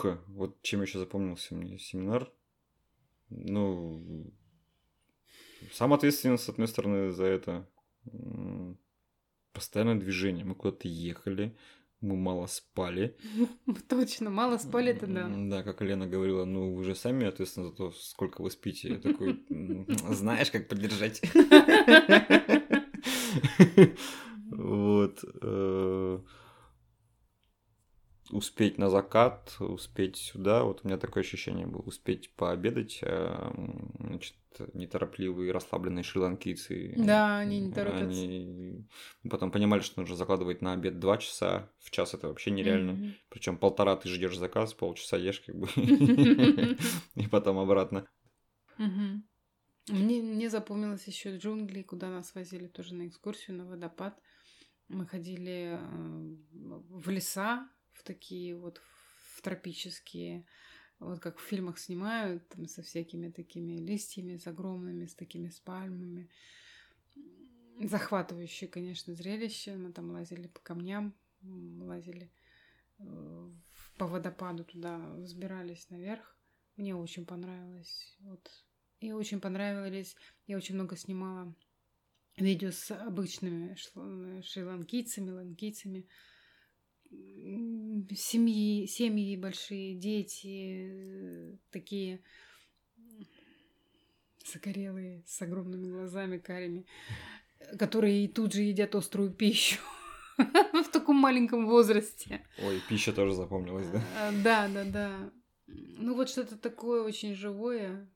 Движуха. 0.00 0.20
Вот 0.28 0.60
чем 0.62 0.82
еще 0.82 0.98
запомнился 0.98 1.54
мне 1.54 1.78
семинар. 1.78 2.30
Ну, 3.30 4.32
сам 5.72 5.92
ответственен, 5.92 6.38
с 6.38 6.48
одной 6.48 6.68
стороны, 6.68 7.12
за 7.12 7.24
это. 7.24 7.68
Постоянное 9.52 9.96
движение. 9.96 10.44
Мы 10.44 10.54
куда-то 10.54 10.88
ехали, 10.88 11.56
мы 12.00 12.16
мало 12.16 12.46
спали. 12.46 13.16
Точно, 13.88 14.30
мало 14.30 14.58
спали 14.58 14.92
это 14.92 15.06
да. 15.06 15.28
Да, 15.28 15.62
как 15.62 15.82
Лена 15.82 16.06
говорила, 16.06 16.44
ну 16.44 16.74
вы 16.74 16.84
же 16.84 16.94
сами 16.94 17.26
ответственны 17.26 17.68
за 17.68 17.74
то, 17.74 17.92
сколько 17.92 18.42
вы 18.42 18.50
спите. 18.50 18.94
Я 18.94 18.98
такой, 18.98 19.44
знаешь, 20.10 20.50
как 20.50 20.68
поддержать. 20.68 21.22
Вот. 24.54 25.24
Э, 28.32 28.36
успеть 28.36 28.78
на 28.78 28.90
закат, 28.90 29.56
успеть 29.60 30.16
сюда. 30.16 30.64
Вот 30.64 30.80
у 30.82 30.88
меня 30.88 30.98
такое 30.98 31.22
ощущение 31.22 31.66
было. 31.66 31.82
Успеть 31.82 32.34
пообедать. 32.34 33.00
А, 33.02 33.52
значит, 33.98 34.34
неторопливые, 34.74 35.52
расслабленные 35.52 36.02
шри-ланкийцы. 36.02 36.94
Да, 36.96 37.38
они 37.38 37.60
не 37.60 37.72
торопятся. 37.72 38.22
Они 38.22 38.86
потом 39.30 39.50
понимали, 39.50 39.80
что 39.80 40.00
нужно 40.00 40.16
закладывать 40.16 40.62
на 40.62 40.72
обед 40.72 40.98
два 40.98 41.18
часа. 41.18 41.70
В 41.78 41.90
час 41.90 42.14
это 42.14 42.28
вообще 42.28 42.50
нереально. 42.50 42.92
Mm-hmm. 42.92 43.12
Причем 43.28 43.56
полтора 43.58 43.96
ты 43.96 44.08
ждешь 44.08 44.36
заказ, 44.36 44.74
полчаса 44.74 45.16
ешь 45.16 45.40
как 45.40 45.56
бы. 45.56 45.68
И 47.14 47.26
потом 47.28 47.58
обратно. 47.58 48.06
Мне, 49.88 50.22
мне 50.22 50.48
запомнилось 50.48 51.06
еще 51.08 51.36
джунгли, 51.36 51.82
куда 51.82 52.08
нас 52.08 52.34
возили 52.36 52.68
тоже 52.68 52.94
на 52.94 53.08
экскурсию, 53.08 53.56
на 53.56 53.66
водопад. 53.66 54.16
Мы 54.88 55.06
ходили 55.06 55.76
э, 55.76 56.36
в 56.52 57.08
леса, 57.10 57.68
такие 58.04 58.56
вот 58.56 58.80
в 59.34 59.42
тропические, 59.42 60.46
вот 60.98 61.20
как 61.20 61.38
в 61.38 61.42
фильмах 61.42 61.78
снимают, 61.78 62.48
там 62.48 62.66
со 62.66 62.82
всякими 62.82 63.30
такими 63.30 63.78
листьями, 63.78 64.36
с 64.36 64.46
огромными, 64.46 65.06
с 65.06 65.14
такими 65.14 65.48
с 65.48 65.58
пальмами. 65.60 66.30
Захватывающее, 67.80 68.68
конечно, 68.68 69.14
зрелище. 69.14 69.76
Мы 69.76 69.92
там 69.92 70.10
лазили 70.10 70.46
по 70.46 70.60
камням, 70.60 71.14
лазили 71.42 72.30
э, 72.98 73.50
по 73.98 74.06
водопаду 74.06 74.64
туда, 74.64 74.98
взбирались 75.16 75.90
наверх. 75.90 76.36
Мне 76.76 76.94
очень 76.94 77.26
понравилось. 77.26 78.16
Вот. 78.20 78.48
И 79.00 79.12
очень 79.12 79.40
понравились. 79.40 80.16
Я 80.46 80.56
очень 80.56 80.76
много 80.76 80.96
снимала 80.96 81.52
видео 82.36 82.70
с 82.70 82.90
обычными 82.90 83.74
шри-ланкийцами, 84.42 85.30
ланкийцами 85.30 86.06
семьи, 88.16 88.86
семьи 88.86 89.36
большие, 89.36 89.94
дети 89.94 91.58
такие 91.70 92.20
загорелые, 94.44 95.22
с 95.26 95.40
огромными 95.42 95.90
глазами 95.90 96.38
карими, 96.38 96.86
которые 97.78 98.28
тут 98.28 98.52
же 98.52 98.62
едят 98.62 98.94
острую 98.94 99.30
пищу 99.30 99.80
в 100.36 100.88
таком 100.92 101.16
маленьком 101.16 101.66
возрасте. 101.66 102.44
Ой, 102.58 102.80
пища 102.88 103.12
тоже 103.12 103.34
запомнилась, 103.34 103.88
да? 103.88 104.02
А, 104.16 104.32
да, 104.42 104.68
да, 104.68 104.84
да. 104.84 105.32
Ну 105.66 106.14
вот 106.14 106.28
что-то 106.28 106.58
такое 106.58 107.02
очень 107.02 107.34
живое, 107.34 108.10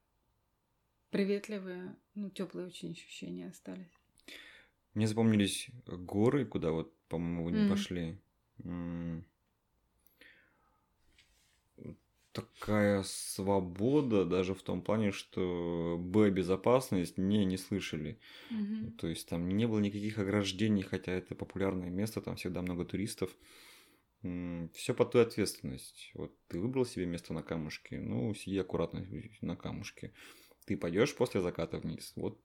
приветливое, 1.11 1.97
ну 2.15 2.31
теплые 2.31 2.67
очень 2.67 2.93
ощущения 2.93 3.49
остались. 3.49 3.93
Мне 4.95 5.07
запомнились 5.07 5.69
горы, 5.87 6.45
куда 6.47 6.71
вот, 6.71 6.97
по-моему, 7.09 7.51
не 7.51 7.69
пошли 7.69 8.19
такая 12.37 13.03
свобода 13.05 14.27
даже 14.27 14.55
в 14.55 14.63
том 14.63 14.83
плане, 14.83 15.11
что 15.11 15.97
Б 15.99 16.31
безопасность 16.31 17.17
не 17.17 17.45
не 17.47 17.57
слышали. 17.57 18.19
Угу. 18.51 18.91
То 18.99 19.09
есть 19.09 19.29
там 19.29 19.49
не 19.49 19.67
было 19.67 19.79
никаких 19.79 20.19
ограждений, 20.19 20.83
хотя 20.83 21.13
это 21.13 21.35
популярное 21.35 21.89
место, 21.89 22.21
там 22.21 22.37
всегда 22.37 22.61
много 22.61 22.85
туристов. 22.85 23.35
Все 24.75 24.95
по 24.95 25.05
той 25.05 25.23
ответственность. 25.23 26.11
Вот 26.15 26.37
ты 26.49 26.59
выбрал 26.59 26.85
себе 26.85 27.07
место 27.07 27.33
на 27.33 27.43
камушке, 27.43 28.01
ну 28.01 28.35
сиди 28.35 28.59
аккуратно 28.59 29.07
на 29.41 29.57
камушке. 29.57 30.13
Ты 30.67 30.77
пойдешь 30.77 31.15
после 31.15 31.41
заката 31.41 31.79
вниз. 31.79 32.13
Вот 32.17 32.39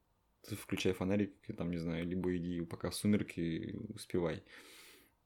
включай 0.44 0.94
фонарик, 0.94 1.34
там 1.58 1.70
не 1.70 1.78
знаю, 1.78 2.08
либо 2.08 2.36
иди 2.38 2.62
пока 2.62 2.92
сумерки 2.92 3.76
успевай. 3.94 4.38
Э, 4.38 4.42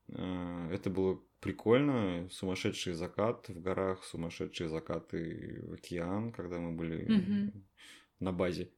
это 0.08 0.90
было 0.90 1.22
прикольно. 1.40 2.28
Сумасшедший 2.32 2.94
закат 2.94 3.50
в 3.50 3.62
горах, 3.62 4.04
сумасшедшие 4.04 4.70
закаты 4.70 5.62
в 5.64 5.74
океан, 5.74 6.32
когда 6.32 6.60
мы 6.60 6.72
были 6.72 7.52
на 8.20 8.32
базе. 8.32 8.72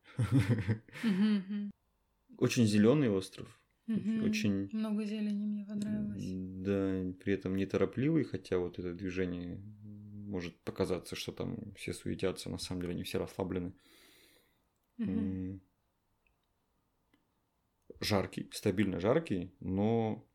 Очень 2.37 2.65
зеленый 2.65 3.09
остров. 3.09 3.47
Очень 3.87 4.69
Много 4.73 5.05
зелени 5.05 5.45
мне 5.45 5.65
понравилось. 5.65 6.23
Да, 6.25 7.13
при 7.23 7.33
этом 7.33 7.55
неторопливый, 7.55 8.25
хотя 8.25 8.57
вот 8.57 8.79
это 8.79 8.93
движение 8.93 9.61
может 10.27 10.59
показаться, 10.59 11.15
что 11.15 11.31
там 11.31 11.73
все 11.75 11.93
суетятся, 11.93 12.49
на 12.49 12.57
самом 12.57 12.81
деле 12.81 12.93
они 12.95 13.03
все 13.03 13.17
расслаблены. 13.17 13.73
Жаркий, 18.01 18.49
стабильно 18.51 18.99
жаркий, 18.99 19.53
но 19.61 20.27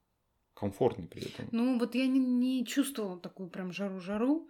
комфортный 0.54 1.06
при 1.06 1.22
этом. 1.22 1.48
Ну, 1.52 1.78
вот 1.78 1.94
я 1.94 2.06
не, 2.06 2.18
не 2.18 2.66
чувствовала 2.66 3.18
такую 3.18 3.48
прям 3.48 3.72
жару-жару. 3.72 4.48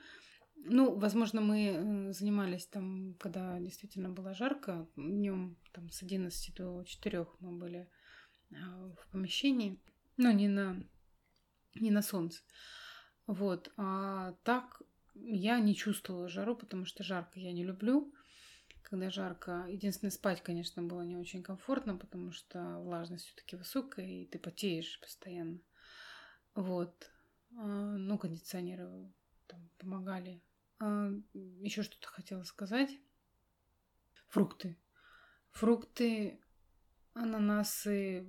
Ну, 0.64 0.94
возможно, 0.94 1.40
мы 1.40 1.66
э, 1.74 2.12
занимались 2.12 2.66
там, 2.66 3.14
когда 3.18 3.58
действительно 3.58 4.10
было 4.10 4.34
жарко, 4.34 4.86
днем 4.96 5.56
там 5.72 5.90
с 5.90 6.02
11 6.02 6.54
до 6.54 6.84
4 6.84 7.26
мы 7.40 7.58
были 7.58 7.88
а, 8.52 8.92
в 9.00 9.10
помещении, 9.10 9.80
но 10.16 10.30
не 10.30 10.48
на, 10.48 10.76
не 11.74 11.90
на 11.90 12.02
солнце. 12.02 12.42
Вот. 13.26 13.72
А 13.76 14.34
так 14.44 14.82
я 15.14 15.58
не 15.60 15.74
чувствовала 15.74 16.28
жару, 16.28 16.56
потому 16.56 16.84
что 16.84 17.02
жарко 17.02 17.40
я 17.40 17.52
не 17.52 17.64
люблю. 17.64 18.12
Когда 18.82 19.10
жарко, 19.10 19.66
единственное, 19.68 20.10
спать, 20.10 20.42
конечно, 20.42 20.82
было 20.82 21.02
не 21.02 21.16
очень 21.16 21.42
комфортно, 21.42 21.96
потому 21.96 22.30
что 22.30 22.78
влажность 22.80 23.24
все-таки 23.24 23.56
высокая, 23.56 24.06
и 24.06 24.26
ты 24.26 24.38
потеешь 24.38 25.00
постоянно. 25.00 25.60
Вот. 26.54 27.10
А, 27.56 27.96
Ну, 27.96 28.18
кондиционеры 28.18 29.12
там 29.46 29.70
помогали. 29.78 30.42
Еще 31.34 31.82
что-то 31.82 32.08
хотела 32.08 32.42
сказать. 32.42 32.90
Фрукты. 34.28 34.76
Фрукты, 35.50 36.40
ананасы, 37.14 38.26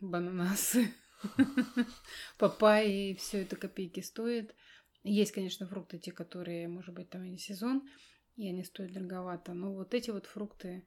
бананасы, 0.00 0.94
папайи, 2.38 3.14
все 3.14 3.42
это 3.42 3.56
копейки 3.56 4.00
стоит. 4.00 4.54
Есть, 5.02 5.32
конечно, 5.32 5.66
фрукты, 5.66 5.98
те, 5.98 6.12
которые, 6.12 6.68
может 6.68 6.94
быть, 6.94 7.10
там 7.10 7.24
и 7.24 7.30
не 7.30 7.38
сезон, 7.38 7.88
и 8.36 8.48
они 8.48 8.64
стоят 8.64 8.92
дороговато. 8.92 9.54
Но 9.54 9.72
вот 9.72 9.94
эти 9.94 10.10
вот 10.10 10.26
фрукты, 10.26 10.86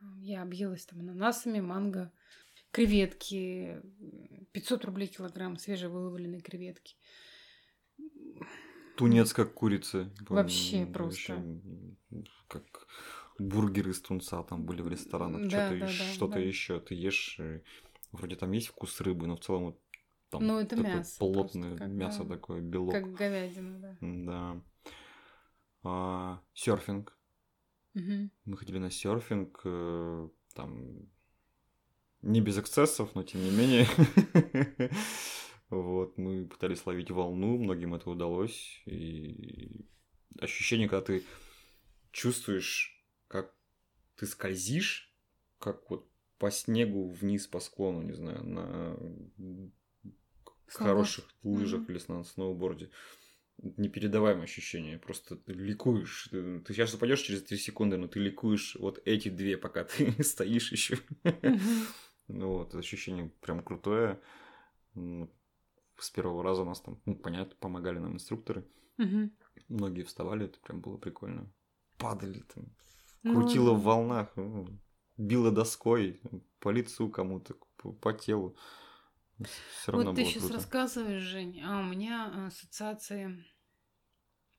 э, 0.00 0.04
я 0.20 0.42
объелась 0.42 0.86
там 0.86 1.00
ананасами, 1.00 1.60
манго, 1.60 2.10
креветки, 2.74 3.80
500 4.52 4.84
рублей 4.84 5.06
килограмм 5.06 5.56
свежевыловленные 5.56 6.40
креветки. 6.40 6.96
Тунец 8.96 9.32
как 9.32 9.54
курица. 9.54 10.12
Вообще 10.28 10.84
просто. 10.84 11.40
Как 12.48 12.64
бургеры 13.38 13.92
из 13.92 14.00
тунца 14.00 14.42
там 14.42 14.64
были 14.64 14.82
в 14.82 14.88
ресторанах. 14.88 15.48
Да, 15.48 15.48
что-то 15.48 15.78
да, 15.78 15.86
да, 15.86 15.88
что-то 15.88 16.34
да. 16.34 16.40
еще. 16.40 16.80
Ты 16.80 16.94
ешь, 16.94 17.36
э, 17.38 17.62
вроде 18.12 18.36
там 18.36 18.52
есть 18.52 18.68
вкус 18.68 19.00
рыбы, 19.00 19.26
но 19.26 19.36
в 19.36 19.40
целом 19.40 19.64
вот 19.66 19.80
там 20.30 20.46
Ну, 20.46 20.58
это 20.58 20.76
такое 20.76 20.96
мясо 20.96 21.18
плотное 21.18 21.70
просто, 21.70 21.84
как, 21.84 21.92
мясо 21.92 22.24
да, 22.24 22.34
такое, 22.34 22.60
белок. 22.60 22.92
Как 22.92 23.12
говядина, 23.12 23.78
да. 23.78 23.96
Да. 24.00 24.62
А, 25.84 26.42
серфинг. 26.54 27.16
Мгм. 27.94 28.30
Мы 28.44 28.56
ходили 28.56 28.78
на 28.78 28.90
серфинг, 28.90 29.60
э, 29.64 30.28
там 30.54 31.08
не 32.24 32.40
без 32.40 32.58
эксцессов, 32.58 33.14
но 33.14 33.22
тем 33.22 33.42
не 33.42 33.50
менее. 33.50 33.86
Вот, 35.70 36.18
мы 36.18 36.46
пытались 36.46 36.86
ловить 36.86 37.10
волну, 37.10 37.58
многим 37.58 37.94
это 37.94 38.08
удалось. 38.08 38.80
И 38.86 39.86
ощущение, 40.38 40.88
когда 40.88 41.04
ты 41.04 41.24
чувствуешь, 42.12 43.02
как 43.28 43.52
ты 44.16 44.26
скользишь, 44.26 45.12
как 45.58 45.90
вот 45.90 46.08
по 46.38 46.50
снегу 46.50 47.08
вниз 47.08 47.46
по 47.46 47.60
склону, 47.60 48.02
не 48.02 48.12
знаю, 48.12 48.44
на 48.44 48.96
хороших 50.66 51.24
лыжах 51.42 51.80
Мгм. 51.82 51.92
или 51.92 52.00
на 52.08 52.24
сноуборде. 52.24 52.90
Непередаваемое 53.58 54.44
ощущение. 54.44 54.98
Просто 54.98 55.36
ты 55.36 55.52
ликуешь. 55.52 56.28
Ты, 56.30 56.60
ты 56.60 56.74
сейчас 56.74 56.92
упадешь 56.94 57.22
через 57.22 57.42
3 57.42 57.56
секунды, 57.56 57.96
но 57.96 58.08
ты 58.08 58.18
ликуешь 58.20 58.76
вот 58.76 59.00
эти 59.04 59.28
две, 59.28 59.56
пока 59.56 59.84
ты 59.84 60.22
стоишь 60.22 60.72
еще. 60.72 60.98
Мгм. 61.24 61.86
Ну 62.28 62.48
вот, 62.58 62.74
ощущение 62.74 63.30
прям 63.40 63.62
крутое. 63.62 64.20
М, 64.94 65.30
С 65.98 66.10
первого 66.10 66.42
раза 66.42 66.64
нас 66.64 66.80
там, 66.80 67.00
ну, 67.06 67.14
понятно, 67.16 67.54
помогали 67.60 67.98
нам 67.98 68.14
инструкторы. 68.14 68.66
Мгм. 68.96 69.32
Многие 69.68 70.02
вставали, 70.02 70.46
это 70.46 70.58
прям 70.60 70.80
было 70.80 70.96
прикольно. 70.96 71.52
Падали 71.98 72.40
там, 72.54 72.64
Ну, 73.22 73.32
крутило 73.34 73.72
в 73.74 73.82
волнах, 73.82 74.32
ну, 74.36 74.66
било 75.16 75.50
доской 75.52 76.20
по 76.58 76.70
лицу 76.70 77.08
кому-то, 77.10 77.54
по, 77.76 77.92
по 77.92 78.12
телу. 78.12 78.56
Все 79.38 79.92
равно 79.92 80.10
Вот 80.10 80.16
ты 80.16 80.24
сейчас 80.24 80.42
круто. 80.42 80.54
рассказываешь, 80.54 81.22
Жень, 81.22 81.60
а 81.62 81.80
у 81.80 81.84
меня 81.84 82.46
ассоциации 82.46 83.44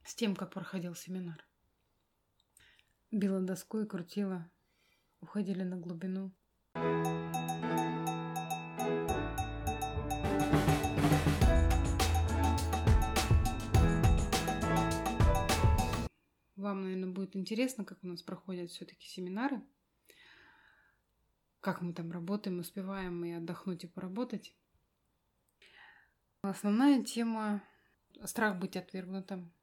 с 0.05 0.15
тем, 0.15 0.35
как 0.35 0.51
проходил 0.51 0.95
семинар. 0.95 1.45
Била 3.11 3.39
доской, 3.41 3.85
крутила, 3.85 4.49
уходили 5.21 5.63
на 5.63 5.77
глубину. 5.77 6.33
Вам, 16.65 16.81
наверное, 16.81 17.11
будет 17.11 17.35
интересно, 17.35 17.85
как 17.85 18.03
у 18.03 18.07
нас 18.07 18.23
проходят 18.23 18.71
все-таки 18.71 19.07
семинары. 19.07 19.61
Как 21.61 21.81
мы 21.81 21.93
там 21.93 22.11
работаем, 22.11 22.57
успеваем 22.57 23.23
и 23.23 23.33
отдохнуть, 23.33 23.83
и 23.83 23.87
поработать. 23.87 24.55
Основная 26.41 27.03
тема– 27.03 27.63
страх 28.23 28.57
быть 28.57 28.75
отвергнутым 28.75 29.53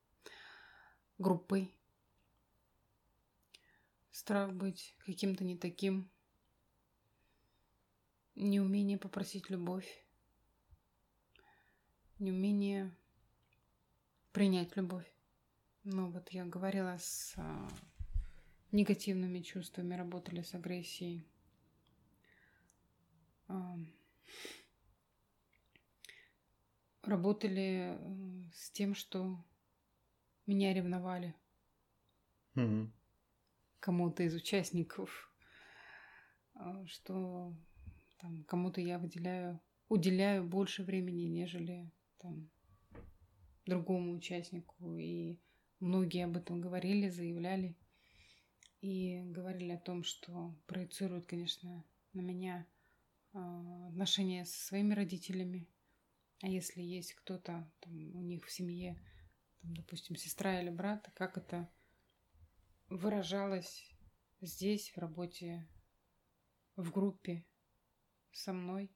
группой. 1.19 1.75
Страх 4.13 4.53
быть 4.53 4.95
каким-то 5.05 5.43
не 5.43 5.59
таким. 5.59 6.09
Неумение 8.37 8.97
попросить 8.97 9.51
любовь. 9.51 10.07
Неумение 12.21 12.95
принять 14.31 14.77
любовь. 14.77 15.12
Ну 15.85 16.11
вот 16.11 16.29
я 16.31 16.45
говорила 16.45 16.97
с 16.97 17.35
а, 17.37 17.69
негативными 18.71 19.41
чувствами, 19.41 19.97
работали 19.97 20.43
с 20.43 20.55
агрессией. 20.55 21.27
Работали 27.03 27.99
с 28.55 28.71
тем, 28.71 28.95
что 28.95 29.45
меня 30.47 30.73
ревновали 30.73 31.35
Мгм. 32.55 32.93
кому-то 33.81 34.23
из 34.23 34.35
участников, 34.35 35.35
а, 36.55 36.87
что 36.87 37.53
там 38.19 38.45
кому-то 38.45 38.81
я 38.81 39.01
выделяю, 39.01 39.61
уделяю 39.89 40.45
больше 40.45 40.85
времени, 40.85 41.25
нежели 41.25 41.91
там 42.19 42.49
другому 43.67 44.13
участнику. 44.13 44.97
И 44.97 45.41
многие 45.83 46.25
об 46.25 46.37
этом 46.37 46.61
говорили, 46.61 47.09
заявляли 47.09 47.77
и 48.81 49.21
говорили 49.25 49.73
о 49.73 49.81
том, 49.81 50.05
что 50.05 50.57
проецируют, 50.67 51.27
конечно, 51.27 51.85
на 52.13 52.21
меня 52.21 52.67
а, 53.33 53.89
отношения 53.89 54.45
со 54.45 54.67
своими 54.67 54.95
родителями. 54.95 55.69
А 56.41 56.49
если 56.49 56.83
есть 56.83 57.15
кто-то 57.15 57.71
у 57.85 58.23
них 58.23 58.45
в 58.47 58.51
семье, 58.51 58.97
там, 59.61 59.75
допустим, 59.75 60.17
сестра 60.17 60.61
или 60.61 60.71
брат, 60.71 61.11
как 61.15 61.37
это 61.37 61.69
выражалось 62.89 63.91
здесь, 64.41 64.91
в 64.91 64.99
работе, 64.99 65.69
в 66.77 66.91
группе 66.91 67.45
со 68.33 68.53
мной 68.53 68.91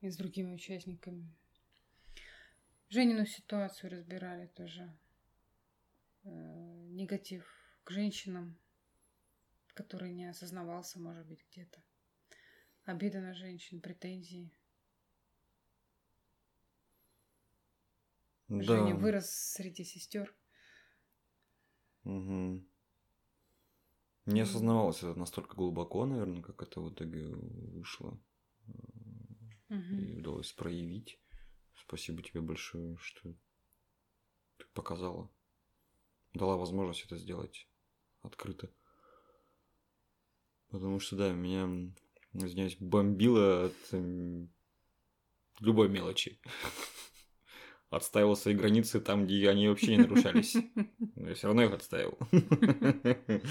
и 0.00 0.08
с 0.08 0.16
другими 0.16 0.52
участниками. 0.52 1.34
Женину 2.88 3.26
ситуацию 3.26 3.90
разбирали 3.90 4.46
тоже. 4.46 4.96
Э, 6.24 6.28
негатив 6.88 7.46
к 7.84 7.90
женщинам, 7.90 8.58
который 9.74 10.12
не 10.12 10.26
осознавался, 10.26 10.98
может 11.00 11.26
быть, 11.26 11.44
где-то. 11.50 11.82
Обида 12.84 13.20
на 13.20 13.34
женщин, 13.34 13.80
претензии. 13.80 14.50
Женя 18.48 18.94
Да. 18.94 19.00
вырос 19.00 19.30
среди 19.30 19.84
сестер. 19.84 20.34
Мгм. 22.04 22.68
Не 24.26 24.40
осознавалось 24.40 24.98
это 24.98 25.18
настолько 25.18 25.56
глубоко, 25.56 26.06
наверное, 26.06 26.42
как 26.42 26.62
это 26.62 26.80
в 26.80 26.92
итоге 26.92 27.26
вышло. 27.28 28.20
и 29.70 30.18
удалось 30.18 30.52
проявить. 30.52 31.18
Спасибо 31.74 32.22
тебе 32.22 32.40
большое, 32.40 32.96
что 32.98 33.34
ты 34.58 34.64
показала, 34.74 35.30
дала 36.32 36.56
возможность 36.56 37.04
это 37.04 37.16
сделать 37.16 37.68
открыто. 38.22 38.70
Потому 40.70 40.98
что, 40.98 41.16
да, 41.16 41.32
меня, 41.32 41.92
извиняюсь, 42.32 42.76
бомбило 42.80 43.66
от 43.66 43.94
любой 45.60 45.88
мелочи. 45.88 46.40
Отставил 47.90 48.34
свои 48.34 48.54
границы 48.54 49.00
там, 49.00 49.24
где 49.24 49.48
они 49.48 49.68
вообще 49.68 49.96
не 49.96 50.02
нарушались. 50.02 50.56
Но 51.16 51.28
я 51.28 51.34
все 51.34 51.46
равно 51.46 51.62
их 51.62 51.72
отставил. 51.72 52.18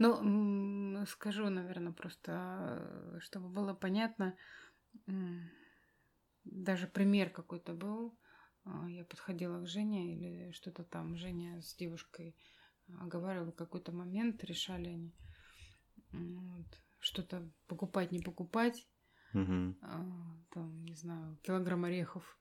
Ну, 0.00 1.04
скажу, 1.06 1.50
наверное, 1.50 1.92
просто, 1.92 3.18
чтобы 3.20 3.48
было 3.48 3.74
понятно, 3.74 4.36
даже 6.50 6.86
пример 6.86 7.30
какой-то 7.30 7.74
был. 7.74 8.18
А, 8.64 8.88
я 8.88 9.04
подходила 9.04 9.60
к 9.60 9.66
Жене 9.66 10.14
или 10.14 10.50
что-то 10.52 10.84
там. 10.84 11.16
Женя 11.16 11.60
с 11.62 11.74
девушкой 11.74 12.36
оговаривала 13.00 13.50
какой-то 13.50 13.92
момент, 13.92 14.44
решали 14.44 14.88
они 14.88 15.14
вот, 16.12 16.80
что-то 16.98 17.50
покупать, 17.66 18.12
не 18.12 18.20
покупать. 18.20 18.88
Угу. 19.34 19.74
Там, 20.50 20.84
не 20.84 20.94
знаю, 20.94 21.38
килограмм 21.42 21.84
орехов. 21.84 22.38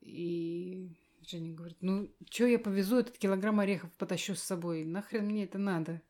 И 0.00 0.96
Женя 1.22 1.52
говорит, 1.52 1.78
ну, 1.80 2.14
что 2.30 2.46
я 2.46 2.58
повезу 2.58 2.98
этот 2.98 3.18
килограмм 3.18 3.60
орехов, 3.60 3.92
потащу 3.96 4.34
с 4.34 4.42
собой? 4.42 4.84
Нахрен 4.84 5.26
мне 5.26 5.44
это 5.44 5.58
надо? 5.58 6.02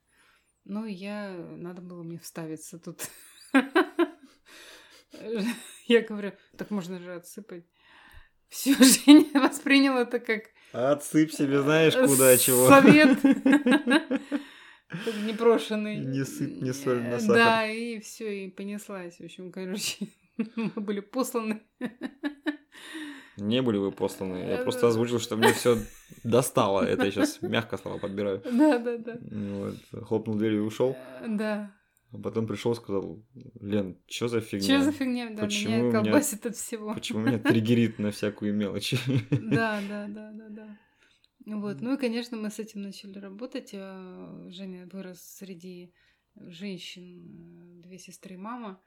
Ну, 0.65 0.85
я... 0.85 1.33
Надо 1.57 1.81
было 1.81 2.03
мне 2.03 2.19
вставиться 2.19 2.79
тут. 2.79 3.09
Я 5.87 6.03
говорю, 6.03 6.33
так 6.57 6.71
можно 6.71 6.99
же 7.01 7.15
отсыпать. 7.15 7.65
Все, 8.49 8.75
Женя 9.07 9.41
воспринял 9.41 9.97
это 9.97 10.19
как... 10.19 10.45
Отсыпь 10.73 11.33
себе, 11.33 11.63
знаешь, 11.63 11.95
куда, 11.95 12.37
чего. 12.37 12.69
Совет. 12.69 13.23
Непрошенный. 15.25 15.97
Не 15.97 16.25
сыпь, 16.25 16.63
не 16.63 16.73
соль 16.73 17.03
на 17.03 17.19
сахар. 17.19 17.37
Да, 17.37 17.67
и 17.67 17.99
все, 18.01 18.45
и 18.45 18.51
понеслась. 18.51 19.19
В 19.19 19.25
общем, 19.25 19.51
короче, 19.51 20.09
мы 20.57 20.71
были 20.77 21.01
посланы. 21.01 21.63
Не 23.37 23.63
были 23.63 23.77
вы 23.77 23.93
посланы. 23.93 24.39
Я 24.39 24.59
просто 24.59 24.89
озвучил, 24.89 25.21
что 25.21 25.37
мне 25.37 25.53
все 25.53 25.79
достало. 26.25 26.83
Это 26.83 27.05
я 27.05 27.11
сейчас 27.11 27.43
мягко 27.43 27.77
слова 27.77 27.99
подбираю. 27.99 28.41
Да, 28.45 28.79
да, 28.79 28.97
да. 28.97 29.19
Вот. 29.21 29.77
Хлопнул 30.07 30.37
дверью 30.37 30.63
и 30.63 30.67
ушел. 30.67 30.97
Да. 31.27 31.76
А 32.17 32.23
потом 32.23 32.47
пришел 32.47 32.73
и 32.73 32.77
сказал, 32.77 33.23
Лен, 33.61 33.99
что 34.07 34.29
за 34.29 34.41
фигня? 34.41 34.65
Что 34.65 34.81
за 34.83 34.93
фигня? 34.93 35.31
Да, 35.31 35.43
почему 35.45 35.77
меня 35.77 35.93
колбасит 35.93 36.45
меня, 36.45 36.51
от 36.51 36.57
всего. 36.57 36.95
Почему 36.95 37.21
меня 37.21 37.39
триггерит 37.39 37.99
на 37.99 38.11
всякую 38.11 38.55
мелочь? 38.55 38.95
Да, 39.31 39.81
да, 39.89 40.07
да, 40.09 40.33
да, 40.33 40.49
да. 40.49 40.79
Вот. 41.47 41.81
Ну 41.81 41.95
и, 41.95 41.99
конечно, 41.99 42.37
мы 42.37 42.51
с 42.51 42.59
этим 42.59 42.83
начали 42.83 43.19
работать. 43.19 43.71
А, 43.75 44.47
Женя 44.49 44.89
вырос 44.91 45.21
среди 45.21 45.93
женщин, 46.35 47.83
две 47.83 47.99
сестры 47.99 48.35
и 48.35 48.39
мама, 48.39 48.81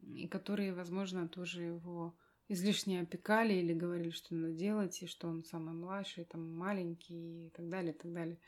и 0.00 0.26
которые, 0.28 0.72
возможно, 0.72 1.28
тоже 1.28 1.62
его 1.62 2.16
излишне 2.48 3.02
опекали 3.02 3.54
или 3.54 3.72
говорили, 3.74 4.10
что 4.10 4.34
надо 4.34 4.54
делать, 4.54 5.02
и 5.02 5.06
что 5.06 5.28
он 5.28 5.44
самый 5.44 5.74
младший, 5.74 6.24
там, 6.24 6.54
маленький 6.54 7.46
и 7.46 7.50
так 7.50 7.68
далее, 7.68 7.92
и 7.92 7.96
так 7.96 8.12
далее. 8.12 8.38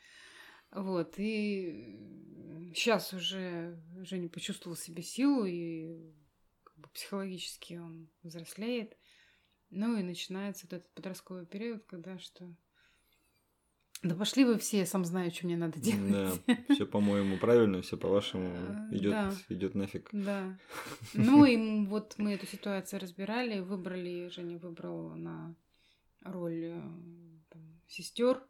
Вот, 0.75 1.13
и 1.17 2.71
сейчас 2.75 3.13
уже 3.13 3.81
Женя 4.01 4.27
почувствовал 4.27 4.75
себе 4.75 5.01
силу, 5.03 5.45
и 5.45 6.13
как 6.65 6.77
бы, 6.77 6.89
психологически 6.89 7.75
он 7.75 8.09
взрослеет. 8.23 8.97
Ну 9.69 9.97
и 9.97 10.03
начинается 10.03 10.67
вот 10.67 10.73
этот 10.73 10.93
подростковый 10.93 11.45
период, 11.45 11.85
когда 11.85 12.19
что 12.19 12.53
да 14.03 14.13
пошли 14.13 14.43
вы 14.43 14.59
все, 14.59 14.79
я 14.79 14.85
сам 14.85 15.05
знаю, 15.05 15.31
что 15.31 15.47
мне 15.47 15.55
надо 15.55 15.79
делать. 15.79 16.11
Да, 16.45 16.57
все 16.75 16.85
по-моему 16.85 17.37
правильно, 17.37 17.81
все 17.81 17.97
по-вашему 17.97 18.53
идет, 18.91 19.11
да. 19.11 19.33
идет 19.49 19.75
нафиг. 19.75 20.09
Да. 20.11 20.59
Ну 21.13 21.45
и 21.45 21.85
вот 21.87 22.15
мы 22.17 22.33
эту 22.33 22.45
ситуацию 22.45 22.99
разбирали, 22.99 23.61
выбрали, 23.61 24.27
Женя 24.27 24.57
выбрал 24.57 25.15
на 25.15 25.55
роль 26.21 26.65
э, 26.65 26.81
сестер 27.87 28.43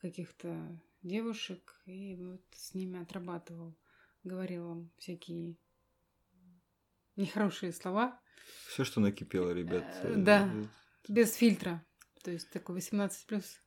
каких-то 0.00 0.80
девушек 1.02 1.80
и 1.86 2.16
вот 2.16 2.42
с 2.52 2.74
ними 2.74 3.00
отрабатывал, 3.00 3.76
говорил 4.24 4.72
им 4.72 4.90
всякие 4.98 5.56
нехорошие 7.16 7.72
слова. 7.72 8.20
Все, 8.68 8.84
что 8.84 9.00
накипело, 9.00 9.50
ребят. 9.50 9.84
Э, 10.02 10.14
да, 10.16 10.50
без 11.08 11.34
фильтра. 11.34 11.84
То 12.22 12.30
есть 12.30 12.50
такой 12.50 12.76
18 12.76 13.26
плюс. 13.26 13.60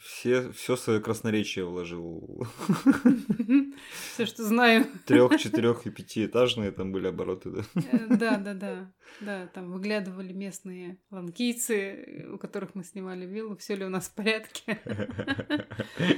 Все, 0.00 0.50
все 0.52 0.76
свое 0.76 0.98
красноречие 0.98 1.66
вложил. 1.66 2.46
Все, 4.14 4.24
что 4.24 4.44
знаю. 4.44 4.86
Трех, 5.04 5.36
четырех 5.38 5.86
и 5.86 5.90
пятиэтажные 5.90 6.70
там 6.70 6.90
были 6.90 7.08
обороты, 7.08 7.50
да? 7.50 7.62
Э, 7.74 8.06
да, 8.16 8.38
да, 8.38 8.54
да. 8.54 8.92
Да, 9.20 9.46
там 9.48 9.70
выглядывали 9.70 10.32
местные 10.32 10.98
ланкийцы, 11.10 12.28
у 12.32 12.38
которых 12.38 12.74
мы 12.74 12.82
снимали 12.82 13.26
виллу, 13.26 13.56
все 13.56 13.76
ли 13.76 13.84
у 13.84 13.90
нас 13.90 14.08
в 14.08 14.14
порядке. 14.14 14.80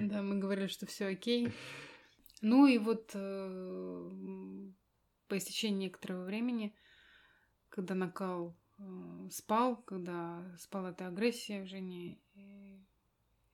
Да, 0.00 0.22
мы 0.22 0.38
говорили, 0.38 0.68
что 0.68 0.86
все 0.86 1.06
окей. 1.08 1.52
Ну 2.40 2.66
и 2.66 2.78
вот 2.78 3.10
э, 3.12 4.10
по 5.26 5.36
истечении 5.36 5.86
некоторого 5.86 6.24
времени, 6.24 6.74
когда 7.68 7.94
накал 7.94 8.56
э, 8.78 9.28
спал, 9.32 9.76
когда 9.76 10.56
спала 10.58 10.90
эта 10.90 11.08
агрессия 11.08 11.62
в 11.62 11.66
Жене, 11.66 12.18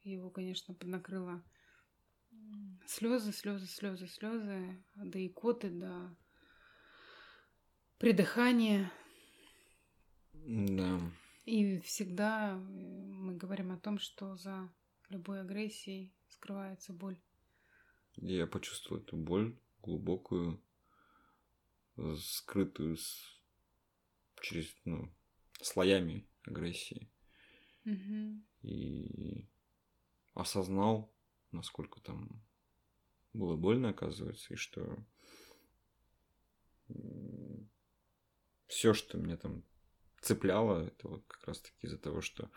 его, 0.04 0.30
конечно, 0.30 0.74
поднакрыло 0.74 1.42
слезы, 2.86 3.32
слезы, 3.32 3.66
слезы, 3.66 4.06
слезы, 4.06 4.82
до 4.94 5.26
икоты, 5.26 5.70
до 5.70 6.16
придыхания. 7.98 8.92
Да. 10.32 11.00
И 11.44 11.78
всегда 11.80 12.56
мы 12.56 13.36
говорим 13.36 13.72
о 13.72 13.78
том, 13.78 13.98
что 13.98 14.36
за 14.36 14.72
любой 15.08 15.40
агрессией 15.40 16.14
скрывается 16.28 16.92
боль. 16.92 17.20
Я 18.16 18.46
почувствовал 18.46 19.02
эту 19.02 19.16
боль 19.16 19.58
глубокую, 19.82 20.62
скрытую 22.18 22.96
с... 22.96 23.40
через 24.40 24.74
ну, 24.84 25.12
слоями 25.60 26.28
агрессии. 26.44 27.10
Угу. 27.84 28.42
И 28.62 29.48
осознал, 30.34 31.12
насколько 31.50 32.00
там 32.00 32.42
было 33.32 33.56
больно, 33.56 33.90
оказывается, 33.90 34.54
и 34.54 34.56
что 34.56 34.96
все, 38.66 38.94
что 38.94 39.18
меня 39.18 39.36
там 39.36 39.62
цепляло, 40.20 40.86
это 40.86 41.08
вот 41.08 41.24
как 41.26 41.46
раз-таки 41.48 41.86
из-за 41.86 41.98
того, 41.98 42.20
что 42.20 42.50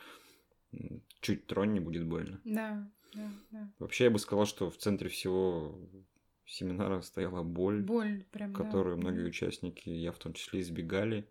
чуть 1.21 1.47
тронь 1.47 1.73
не 1.73 1.79
будет 1.79 2.05
больно. 2.07 2.41
Да, 2.43 2.89
да, 3.13 3.31
да. 3.51 3.73
Вообще 3.79 4.05
я 4.05 4.11
бы 4.11 4.19
сказал, 4.19 4.45
что 4.45 4.69
в 4.69 4.77
центре 4.77 5.09
всего 5.09 5.77
семинара 6.45 7.01
стояла 7.01 7.43
боль, 7.43 7.81
боль 7.81 8.25
прям, 8.31 8.53
которую 8.53 8.97
да. 8.97 9.01
многие 9.01 9.25
участники, 9.25 9.89
я 9.89 10.11
в 10.11 10.17
том 10.17 10.33
числе, 10.33 10.61
избегали. 10.61 11.29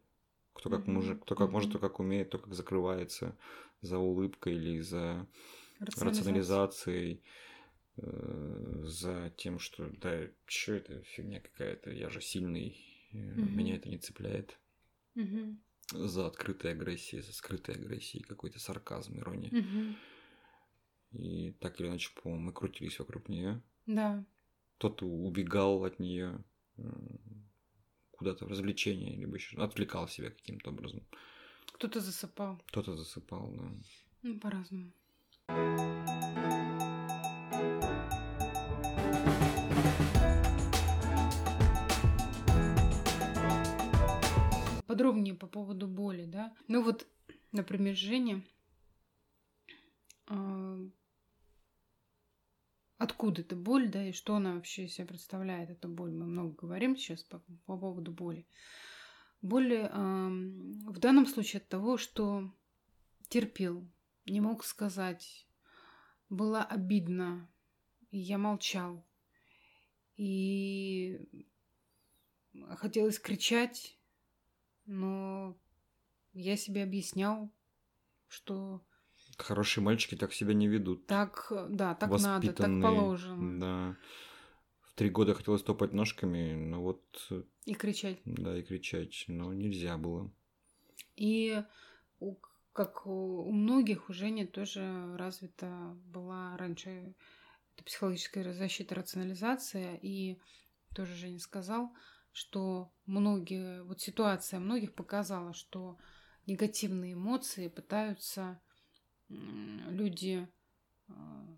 Кто 0.55 0.71
как, 0.71 0.87
mm-hmm. 0.87 0.91
может, 0.91 1.23
кто 1.23 1.35
как 1.35 1.49
mm-hmm. 1.49 1.53
может, 1.53 1.71
кто 1.71 1.79
как 1.79 2.01
умеет, 2.01 2.29
кто 2.29 2.39
как 2.39 2.55
закрывается 2.55 3.37
за 3.81 3.99
улыбкой 3.99 4.55
или 4.55 4.81
за 4.81 5.27
рационализацией, 5.81 7.23
э, 7.97 8.83
за 8.85 9.33
тем, 9.37 9.59
что 9.59 9.91
да, 10.01 10.29
что 10.47 10.75
это 10.75 11.03
фигня 11.03 11.41
какая-то, 11.41 11.91
я 11.91 12.11
же 12.11 12.21
сильный, 12.21 12.77
э, 13.13 13.17
меня 13.17 13.77
это 13.77 13.89
не 13.89 13.99
цепляет. 13.99 14.59
За 15.93 16.27
открытой 16.27 16.73
агрессией, 16.73 17.23
за 17.23 17.33
скрытой 17.33 17.75
агрессией, 17.75 18.25
какой-то 18.25 18.59
сарказм, 18.59 19.19
ирония. 19.19 19.51
И 21.13 21.53
так 21.61 21.79
или 21.81 21.89
иначе, 21.89 22.11
по-моему, 22.21 22.47
мы 22.47 22.53
крутились 22.53 22.99
вокруг 22.99 23.29
нее. 23.29 23.63
Да. 23.87 24.25
Кто-то 24.79 25.07
убегал 25.07 25.85
от 25.85 26.01
нее 26.01 26.43
куда-то 28.13 28.47
в 28.47 28.49
развлечение, 28.49 29.15
либо 29.17 29.37
еще 29.37 29.57
отвлекал 29.59 30.09
себя 30.09 30.31
каким-то 30.31 30.71
образом. 30.71 31.07
Кто-то 31.75 32.01
засыпал. 32.01 32.63
Кто-то 32.69 32.97
засыпал, 32.97 33.53
да. 33.53 33.71
Ну, 34.23 34.41
по-разному. 34.41 34.93
Подробнее 44.87 45.35
по 45.35 45.47
поводу 45.47 45.89
боли, 45.89 46.25
да. 46.25 46.55
Ну 46.69 46.83
вот, 46.83 47.07
например, 47.53 47.97
Женя 47.97 48.43
а, 50.27 50.79
откуда 52.99 53.43
эта 53.43 53.57
боль, 53.57 53.91
да, 53.91 54.09
и 54.09 54.13
что 54.13 54.37
она 54.37 54.55
вообще 54.55 54.89
себя 54.89 55.07
представляет, 55.07 55.71
эта 55.71 55.89
боль. 55.89 56.13
Мы 56.13 56.27
много 56.27 56.55
говорим 56.55 56.97
сейчас 56.97 57.23
по, 57.25 57.39
по 57.67 57.77
поводу 57.77 58.13
боли. 58.13 58.47
Боль 59.43 59.75
э, 59.75 59.89
в 59.89 60.99
данном 60.99 61.27
случае 61.27 61.61
от 61.61 61.69
того, 61.69 61.99
что 61.99 62.51
терпел, 63.29 63.87
не 64.27 64.41
мог 64.41 64.65
сказать, 64.65 65.47
было 66.29 66.63
обидно, 66.63 67.49
и 68.11 68.19
я 68.19 68.39
молчал. 68.39 69.05
И 70.17 71.49
хотелось 72.77 73.19
кричать, 73.19 73.99
но 74.87 75.57
я 76.33 76.57
себе 76.57 76.83
объяснял, 76.83 77.51
что... 78.29 78.85
Хорошие 79.37 79.83
мальчики 79.83 80.15
так 80.15 80.33
себя 80.33 80.55
не 80.55 80.69
ведут. 80.69 81.07
Так, 81.07 81.53
да, 81.71 81.95
так 81.95 82.11
надо, 82.11 82.53
так 82.53 82.67
положено. 82.81 83.61
Да. 83.61 83.97
В 84.83 84.95
три 84.95 85.11
года 85.11 85.35
хотелось 85.35 85.63
топать 85.63 85.93
ножками, 85.93 86.55
но 86.55 86.81
вот... 86.81 87.33
И 87.65 87.75
кричать. 87.75 88.21
Да, 88.25 88.57
и 88.57 88.63
кричать, 88.63 89.25
но 89.27 89.53
нельзя 89.53 89.99
было. 89.99 90.31
И 91.17 91.63
как 92.75 93.07
у 93.07 93.53
многих, 93.53 94.11
у 94.11 94.13
Жени 94.13 94.45
тоже 94.45 95.17
развита 95.17 95.97
была 96.07 96.57
раньше 96.57 97.15
это 97.77 97.85
психологическая 97.85 98.53
защита, 98.53 98.97
рационализация. 98.97 99.99
И 100.03 100.41
тоже 100.93 101.15
Женя 101.15 101.39
сказал, 101.39 101.95
что 102.33 102.93
многие, 103.07 103.85
вот 103.85 104.01
ситуация 104.01 104.59
многих 104.59 104.93
показала, 104.95 105.55
что 105.55 105.99
негативные 106.47 107.13
эмоции 107.15 107.69
пытаются 107.69 108.61
люди 109.29 110.49
а, 111.07 111.57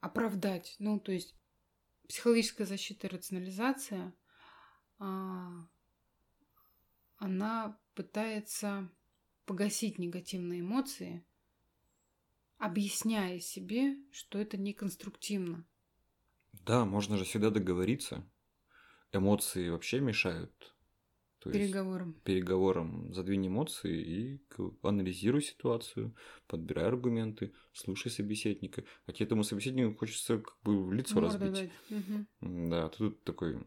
оправдать. 0.00 0.76
Ну, 0.78 0.98
то 0.98 1.12
есть 1.12 1.36
психологическая 2.08 2.66
защита 2.66 3.06
и 3.06 3.10
рационализация, 3.10 4.14
а, 4.98 5.50
она 7.18 7.78
пытается 7.94 8.90
погасить 9.44 9.98
негативные 9.98 10.60
эмоции, 10.60 11.24
объясняя 12.58 13.38
себе, 13.40 13.96
что 14.10 14.38
это 14.38 14.56
неконструктивно. 14.56 15.66
Да, 16.52 16.84
можно 16.84 17.16
же 17.16 17.24
всегда 17.24 17.50
договориться. 17.50 18.24
Эмоции 19.12 19.68
вообще 19.68 20.00
мешают. 20.00 20.74
То 21.40 21.50
переговорам. 21.50 22.10
Есть, 22.10 22.22
переговорам. 22.22 23.12
Задвинь 23.12 23.48
эмоции 23.48 24.00
и 24.00 24.42
анализируй 24.82 25.42
ситуацию, 25.42 26.14
подбирай 26.46 26.86
аргументы, 26.86 27.52
слушай 27.72 28.12
собеседника. 28.12 28.84
А 29.06 29.12
тебе 29.12 29.26
этому 29.26 29.42
собеседнику 29.42 29.98
хочется 29.98 30.38
как 30.38 30.56
бы 30.62 30.86
в 30.86 30.92
лицо 30.92 31.20
Морда 31.20 31.38
разбить. 31.38 31.72
Дать. 31.88 32.00
Угу. 32.00 32.68
Да, 32.70 32.88
тут 32.90 33.24
такой 33.24 33.58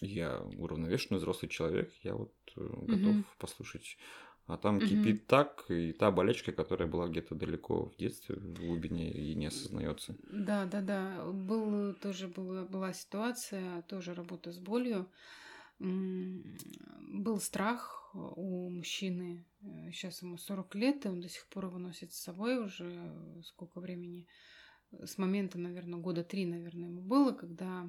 я 0.00 0.40
уравновешенный 0.56 1.18
взрослый 1.18 1.50
человек, 1.50 1.92
я 2.02 2.14
вот 2.14 2.34
э, 2.56 2.60
готов 2.60 3.16
угу. 3.16 3.24
послушать 3.38 3.98
а 4.48 4.56
там 4.56 4.78
угу. 4.78 4.86
кипит 4.86 5.26
так, 5.26 5.66
и 5.68 5.92
та 5.92 6.10
болячка, 6.10 6.52
которая 6.52 6.88
была 6.88 7.06
где-то 7.06 7.34
далеко 7.34 7.84
в 7.84 7.96
детстве, 7.96 8.36
в 8.36 8.54
глубине, 8.54 9.12
и 9.12 9.34
не 9.34 9.46
осознается. 9.46 10.16
Да, 10.32 10.64
да, 10.64 10.80
да. 10.80 11.22
Был, 11.26 11.92
тоже 11.92 12.28
была, 12.28 12.64
была 12.64 12.94
ситуация, 12.94 13.82
тоже 13.82 14.14
работа 14.14 14.50
с 14.50 14.58
болью. 14.58 15.06
Был 15.78 17.40
страх 17.40 18.10
у 18.14 18.70
мужчины, 18.70 19.44
сейчас 19.92 20.22
ему 20.22 20.38
40 20.38 20.74
лет, 20.76 21.04
и 21.04 21.08
он 21.10 21.20
до 21.20 21.28
сих 21.28 21.46
пор 21.48 21.66
его 21.66 21.78
носит 21.78 22.14
с 22.14 22.18
собой 22.18 22.64
уже 22.64 23.12
сколько 23.44 23.80
времени. 23.80 24.26
С 25.04 25.18
момента, 25.18 25.58
наверное, 25.58 26.00
года 26.00 26.24
три, 26.24 26.46
наверное, 26.46 26.88
ему 26.88 27.02
было, 27.02 27.32
когда 27.32 27.86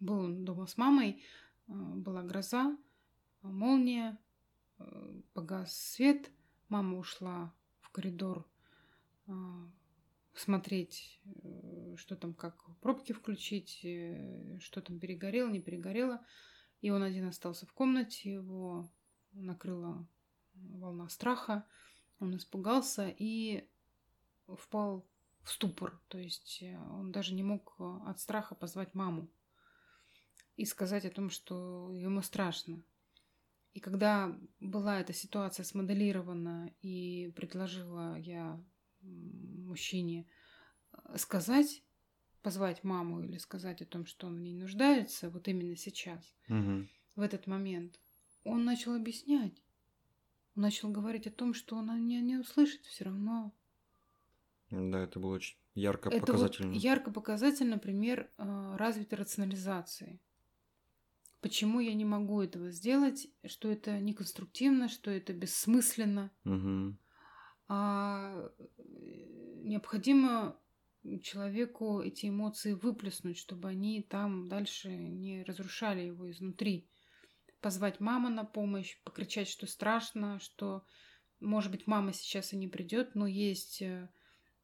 был 0.00 0.20
он 0.20 0.46
дома 0.46 0.66
с 0.66 0.78
мамой, 0.78 1.22
а, 1.68 1.72
была 1.72 2.22
гроза, 2.22 2.74
молния, 3.42 4.18
Э, 4.23 4.23
погас 5.32 5.76
свет, 5.76 6.30
мама 6.68 6.98
ушла 6.98 7.54
в 7.80 7.90
коридор 7.90 8.46
а, 9.26 9.70
смотреть, 10.34 11.20
э, 11.24 11.94
что 11.96 12.16
там, 12.16 12.34
как 12.34 12.64
пробки 12.80 13.12
включить, 13.12 13.80
э, 13.84 14.58
что 14.60 14.80
там 14.80 14.98
перегорело, 14.98 15.48
не 15.48 15.60
перегорело. 15.60 16.24
И 16.80 16.90
он 16.90 17.02
один 17.02 17.28
остался 17.28 17.66
в 17.66 17.72
комнате, 17.72 18.32
его 18.32 18.90
накрыла 19.32 20.06
волна 20.54 21.08
страха, 21.08 21.66
он 22.18 22.36
испугался 22.36 23.12
и 23.16 23.68
впал 24.46 25.06
в 25.42 25.50
ступор. 25.50 26.00
То 26.08 26.18
есть 26.18 26.62
он 26.90 27.10
даже 27.10 27.34
не 27.34 27.42
мог 27.42 27.74
от 27.78 28.20
страха 28.20 28.54
позвать 28.54 28.94
маму 28.94 29.28
и 30.56 30.64
сказать 30.64 31.04
о 31.04 31.10
том, 31.10 31.30
что 31.30 31.90
ему 31.92 32.22
страшно. 32.22 32.82
И 33.74 33.80
когда 33.80 34.38
была 34.60 35.00
эта 35.00 35.12
ситуация 35.12 35.64
смоделирована 35.64 36.72
и 36.80 37.32
предложила 37.34 38.16
я 38.18 38.62
мужчине 39.02 40.26
э, 40.92 41.18
сказать, 41.18 41.82
позвать 42.42 42.84
маму 42.84 43.22
или 43.22 43.36
сказать 43.38 43.82
о 43.82 43.86
том, 43.86 44.06
что 44.06 44.28
он 44.28 44.36
в 44.36 44.40
ней 44.40 44.54
нуждается, 44.54 45.28
вот 45.28 45.48
именно 45.48 45.76
сейчас, 45.76 46.34
угу. 46.48 46.86
в 47.16 47.20
этот 47.20 47.46
момент, 47.46 48.00
он 48.44 48.64
начал 48.64 48.94
объяснять. 48.94 49.60
Он 50.54 50.62
начал 50.62 50.90
говорить 50.90 51.26
о 51.26 51.32
том, 51.32 51.52
что 51.52 51.76
она 51.76 51.98
не, 51.98 52.20
не 52.20 52.36
услышит 52.36 52.84
все 52.84 53.04
равно. 53.04 53.52
Да, 54.70 55.00
это 55.00 55.18
было 55.18 55.34
очень 55.34 55.56
ярко 55.74 56.10
это 56.10 56.20
показательно. 56.20 56.72
Вот 56.72 56.78
ярко 56.80 57.10
показательно 57.10 57.78
пример 57.78 58.30
э, 58.38 58.76
развитой 58.76 59.18
рационализации 59.18 60.20
почему 61.44 61.78
я 61.80 61.92
не 61.92 62.06
могу 62.06 62.40
этого 62.40 62.70
сделать, 62.70 63.28
что 63.44 63.70
это 63.70 63.98
неконструктивно, 63.98 64.88
что 64.88 65.10
это 65.10 65.34
бессмысленно. 65.34 66.30
Угу. 66.46 66.96
А 67.68 68.48
э, 68.58 68.64
необходимо 69.62 70.58
человеку 71.22 72.00
эти 72.00 72.30
эмоции 72.30 72.72
выплеснуть, 72.72 73.36
чтобы 73.36 73.68
они 73.68 74.00
там 74.00 74.48
дальше 74.48 74.88
не 74.96 75.42
разрушали 75.42 76.00
его 76.00 76.30
изнутри. 76.30 76.88
Позвать 77.60 78.00
маму 78.00 78.30
на 78.30 78.44
помощь, 78.44 78.98
покричать, 79.04 79.48
что 79.48 79.66
страшно, 79.66 80.40
что, 80.40 80.82
может 81.40 81.70
быть, 81.70 81.86
мама 81.86 82.14
сейчас 82.14 82.54
и 82.54 82.56
не 82.56 82.68
придет, 82.68 83.14
но 83.14 83.26
есть 83.26 83.82
э, 83.82 84.08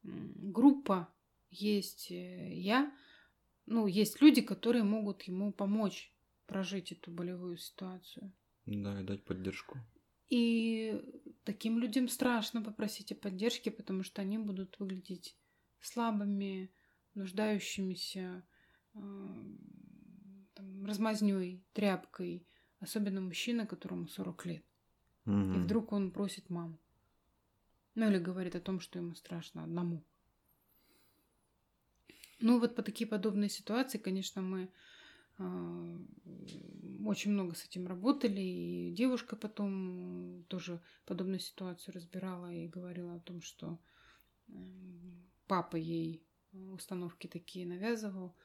группа, 0.01 1.13
есть 1.51 2.09
э, 2.09 2.55
я, 2.55 2.91
ну, 3.67 3.85
есть 3.85 4.19
люди, 4.19 4.41
которые 4.41 4.83
могут 4.83 5.21
ему 5.23 5.53
помочь 5.53 6.10
прожить 6.51 6.91
эту 6.91 7.11
болевую 7.11 7.57
ситуацию. 7.57 8.33
Да, 8.65 8.99
и 8.99 9.03
дать 9.03 9.23
поддержку. 9.23 9.79
И 10.29 11.01
таким 11.45 11.79
людям 11.79 12.09
страшно 12.09 12.61
попросить 12.61 13.13
о 13.13 13.15
поддержке, 13.15 13.71
потому 13.71 14.03
что 14.03 14.21
они 14.21 14.37
будут 14.37 14.77
выглядеть 14.77 15.37
слабыми, 15.79 16.69
нуждающимися, 17.15 18.43
э, 18.95 18.99
размазнёй, 20.85 21.63
тряпкой. 21.71 22.45
Особенно 22.81 23.21
мужчина, 23.21 23.65
которому 23.65 24.07
40 24.07 24.45
лет. 24.45 24.65
Угу. 25.25 25.53
И 25.53 25.57
вдруг 25.59 25.93
он 25.93 26.11
просит 26.11 26.49
маму. 26.49 26.77
Ну 27.95 28.09
или 28.09 28.17
говорит 28.17 28.55
о 28.55 28.61
том, 28.61 28.81
что 28.81 28.99
ему 28.99 29.15
страшно 29.15 29.63
одному. 29.63 30.03
Ну 32.39 32.59
вот 32.59 32.75
по 32.75 32.81
такие 32.81 33.07
подобные 33.07 33.49
ситуации, 33.49 33.99
конечно, 33.99 34.41
мы 34.41 34.69
очень 37.05 37.31
много 37.31 37.55
с 37.55 37.65
этим 37.65 37.87
работали, 37.87 38.41
и 38.41 38.93
девушка 38.93 39.35
потом 39.35 40.45
тоже 40.47 40.81
подобную 41.05 41.39
ситуацию 41.39 41.93
разбирала 41.95 42.53
и 42.53 42.67
говорила 42.67 43.15
о 43.15 43.19
том, 43.19 43.41
что 43.41 43.79
эм, 44.47 45.29
папа 45.47 45.75
ей 45.75 46.23
установки 46.53 47.27
такие 47.27 47.65
навязывал. 47.65 48.35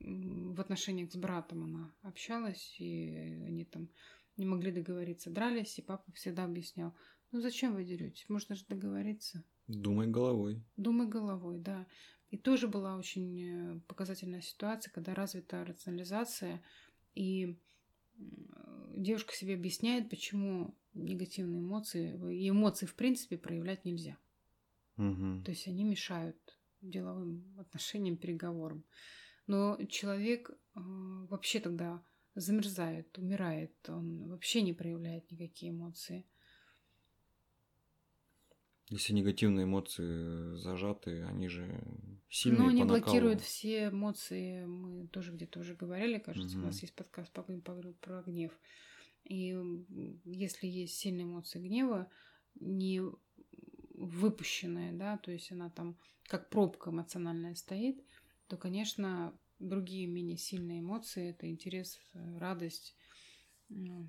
В 0.00 0.60
отношениях 0.60 1.10
с 1.12 1.16
братом 1.16 1.64
она 1.64 1.94
общалась, 2.02 2.76
и 2.78 3.44
они 3.46 3.64
там 3.64 3.88
не 4.36 4.44
могли 4.44 4.72
договориться, 4.72 5.30
дрались, 5.30 5.78
и 5.78 5.82
папа 5.82 6.10
всегда 6.12 6.44
объяснял, 6.44 6.94
ну 7.30 7.40
зачем 7.40 7.74
вы 7.74 7.84
деретесь, 7.84 8.28
можно 8.28 8.54
же 8.54 8.64
договориться. 8.68 9.44
Думай 9.68 10.08
головой. 10.08 10.62
Думай 10.76 11.06
головой, 11.06 11.58
да. 11.58 11.86
И 12.32 12.38
тоже 12.38 12.66
была 12.66 12.96
очень 12.96 13.42
э, 13.42 13.80
показательная 13.86 14.40
ситуация, 14.40 14.90
когда 14.90 15.14
развита 15.14 15.66
рационализация, 15.66 16.62
и 17.14 17.58
девушка 18.96 19.34
себе 19.34 19.52
объясняет, 19.52 20.08
почему 20.08 20.74
негативные 20.94 21.60
эмоции, 21.60 22.18
и 22.34 22.48
эмоции 22.48 22.86
в 22.86 22.94
принципе 22.94 23.36
проявлять 23.36 23.84
нельзя. 23.84 24.16
Угу. 24.96 25.42
То 25.44 25.50
есть 25.50 25.68
они 25.68 25.84
мешают 25.84 26.38
деловым 26.80 27.54
отношениям, 27.58 28.16
переговорам. 28.16 28.82
Но 29.46 29.78
человек 29.90 30.50
э, 30.50 30.54
вообще 30.74 31.60
тогда 31.60 32.02
замерзает, 32.34 33.18
умирает, 33.18 33.74
он 33.90 34.30
вообще 34.30 34.62
не 34.62 34.72
проявляет 34.72 35.30
никакие 35.30 35.70
эмоции. 35.70 36.24
Если 38.88 39.12
негативные 39.12 39.64
эмоции 39.64 40.56
зажаты, 40.56 41.24
они 41.24 41.48
же 41.48 42.11
сильные 42.32 42.60
Ну, 42.62 42.68
они 42.68 42.84
блокируют 42.84 43.40
все 43.40 43.88
эмоции. 43.88 44.64
Мы 44.64 45.06
тоже 45.08 45.32
где-то 45.32 45.60
уже 45.60 45.74
говорили, 45.74 46.18
кажется, 46.18 46.56
у 46.58 46.60
Мгм. 46.60 46.66
нас 46.68 46.82
есть 46.82 46.94
подкаст 46.94 47.32
по, 47.32 47.42
по- 47.42 47.92
про 48.00 48.22
гнев. 48.22 48.52
И 49.24 49.54
если 50.24 50.66
есть 50.66 50.96
сильные 50.96 51.24
эмоции 51.24 51.60
гнева, 51.60 52.10
не 52.54 53.02
выпущенная, 53.94 54.92
да, 54.92 55.18
то 55.18 55.30
есть 55.30 55.52
она 55.52 55.70
там 55.70 55.96
как 56.24 56.48
пробка 56.50 56.90
эмоциональная 56.90 57.54
стоит, 57.54 58.02
то, 58.48 58.56
конечно, 58.56 59.38
другие 59.58 60.06
менее 60.06 60.36
сильные 60.36 60.80
эмоции, 60.80 61.30
это 61.30 61.48
интерес, 61.48 62.00
э, 62.14 62.38
радость, 62.38 62.96
ну, 63.68 64.08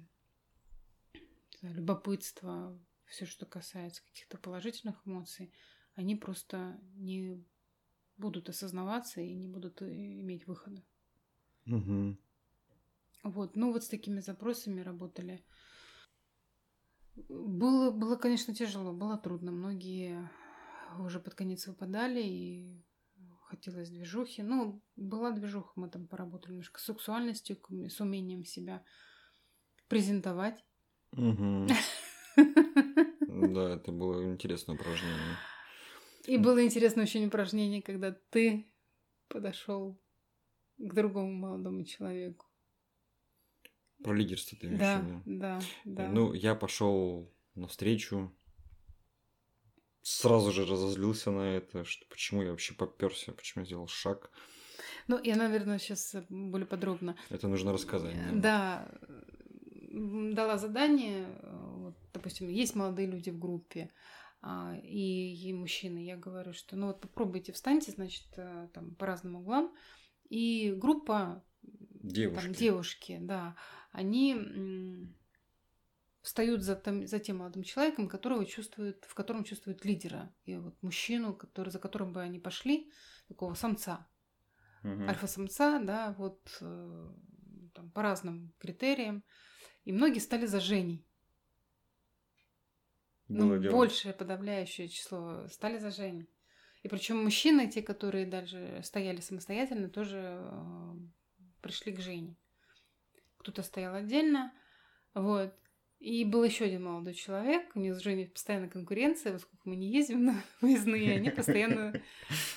любопытство, 1.62 2.80
все, 3.06 3.26
что 3.26 3.46
касается 3.46 4.04
каких-то 4.04 4.38
положительных 4.38 5.02
эмоций, 5.06 5.54
они 5.96 6.16
просто 6.16 6.80
не 6.96 7.44
будут 8.24 8.48
осознаваться 8.48 9.20
и 9.20 9.34
не 9.34 9.50
будут 9.50 9.82
э, 9.82 10.22
иметь 10.22 10.48
выхода. 10.48 10.82
Мгм. 11.66 12.18
Вот, 13.24 13.58
ну 13.58 13.74
вот 13.74 13.84
с 13.84 13.90
такими 13.90 14.22
запросами 14.22 14.80
работали. 14.80 15.44
Было, 17.28 17.92
было, 17.92 18.16
конечно, 18.16 18.56
тяжело, 18.56 18.94
было 18.94 19.18
трудно. 19.18 19.52
Многие 19.52 20.30
уже 21.00 21.20
под 21.20 21.36
конец 21.36 21.68
выпадали 21.68 22.22
и 22.24 22.82
хотелось 23.50 23.90
движухи. 23.90 24.42
Ну, 24.42 24.82
была 24.96 25.32
движуха, 25.32 25.74
мы 25.76 25.90
там 25.90 26.08
поработали 26.08 26.54
немножко 26.54 26.80
с 26.80 26.86
сексуальностью, 26.86 27.58
с 27.90 28.00
умением 28.00 28.46
себя 28.46 28.84
презентовать. 29.90 30.64
Мгм. 31.12 31.68
Да, 33.26 33.76
это 33.76 33.92
было 33.92 34.24
интересное 34.32 34.76
упражнение. 34.76 35.38
И 36.28 36.38
было 36.38 36.64
интересное 36.64 37.04
очень 37.04 37.26
упражнение, 37.28 37.82
когда 37.82 38.12
ты 38.30 38.66
подошел 39.28 40.00
к 40.78 40.94
другому 40.94 41.34
молодому 41.34 41.84
человеку. 41.86 42.48
Про 44.04 44.14
лидерство 44.14 44.58
ты 44.58 44.68
имеешь 44.68 44.92
в 44.92 44.96
Да, 44.96 45.02
виду? 45.02 45.24
да, 45.26 45.60
да. 45.86 46.10
Ну, 46.10 46.34
я 46.34 46.56
пошел 46.56 47.30
навстречу, 47.56 48.32
сразу 50.02 50.52
же 50.52 50.66
разозлился 50.66 51.32
на 51.32 51.56
это, 51.56 51.84
что 51.86 52.06
почему 52.10 52.44
я 52.44 52.52
вообще 52.52 52.74
поперся, 52.74 53.32
почему 53.32 53.62
я 53.64 53.66
сделал 53.66 53.88
шаг. 53.88 54.32
Ну, 55.08 55.20
я, 55.24 55.36
наверное, 55.36 55.80
сейчас 55.80 56.16
более 56.30 56.68
подробно. 56.68 57.16
Это 57.30 57.48
нужно 57.48 57.74
рассказать. 57.74 58.16
Да, 58.34 58.88
м, 59.92 60.34
дала 60.34 60.58
задание, 60.58 61.26
вот, 61.44 61.94
допустим, 62.14 62.50
есть 62.50 62.76
молодые 62.76 63.08
люди 63.08 63.30
в 63.30 63.40
группе, 63.40 63.92
и, 64.84 65.50
и 65.50 65.54
мужчины, 65.54 66.04
я 66.06 66.18
говорю, 66.18 66.54
что 66.54 66.76
ну 66.76 66.88
вот 66.88 67.02
попробуйте, 67.02 67.54
встаньте, 67.54 67.92
значит, 67.92 68.28
э, 68.36 68.70
там 68.74 68.96
по 68.96 69.06
разным 69.06 69.38
углам, 69.38 69.74
и 70.30 70.74
группа, 70.78 71.44
Девушки. 71.62 72.46
там 72.46 72.54
девушки, 72.54 73.18
да, 73.22 73.56
они 73.92 75.08
встают 76.22 76.62
за, 76.62 76.76
тем- 76.76 77.08
за 77.08 77.20
тем 77.20 77.38
молодым 77.38 77.64
человеком, 77.64 78.08
которого 78.08 78.46
чувствуют, 78.46 79.06
в 79.06 79.14
котором 79.14 79.44
чувствуют 79.44 79.86
лидера, 79.86 80.34
и 80.46 80.56
вот 80.56 80.82
мужчину, 80.82 81.34
который, 81.34 81.70
за 81.70 81.80
которым 81.80 82.14
бы 82.14 82.22
они 82.22 82.40
пошли, 82.40 82.92
такого 83.28 83.54
самца, 83.54 84.08
Мгм. 84.84 85.10
альфа-самца, 85.10 85.80
да, 85.80 86.14
вот 86.18 86.58
э, 86.62 87.10
там, 87.74 87.92
по 87.92 88.02
разным 88.02 88.54
критериям. 88.60 89.24
И 89.86 89.92
многие 89.92 90.20
стали 90.20 90.46
за 90.46 90.60
Женей. 90.60 91.06
Ну, 93.28 93.58
дело. 93.58 93.72
большее 93.72 94.14
подавляющее 94.14 94.88
число 94.88 95.48
стали 95.48 95.78
за 95.78 95.92
Женей. 95.92 96.30
И 96.84 96.90
причем 96.90 97.24
мужчины, 97.24 97.70
те, 97.70 97.82
которые 97.82 98.26
дальше 98.26 98.82
стояли 98.84 99.22
самостоятельно, 99.22 99.90
тоже 99.90 100.40
э, 100.42 100.94
пришли 101.62 101.94
к 101.94 102.02
Жене. 102.02 102.36
Кто-то 103.38 103.64
стоял 103.64 103.96
отдельно, 103.96 104.54
вот. 105.14 105.54
И 106.00 106.26
был 106.26 106.44
еще 106.44 106.66
один 106.66 106.84
молодой 106.84 107.14
человек, 107.14 107.64
у 107.76 107.80
них 107.80 107.96
с 107.96 108.02
Женей 108.02 108.28
постоянно 108.28 108.68
конкуренция, 108.68 109.32
поскольку 109.32 109.70
мы 109.70 109.78
не 109.78 109.90
ездим 109.90 110.26
на 110.26 110.36
выездные, 110.62 111.16
они 111.16 111.30
постоянно 111.30 111.94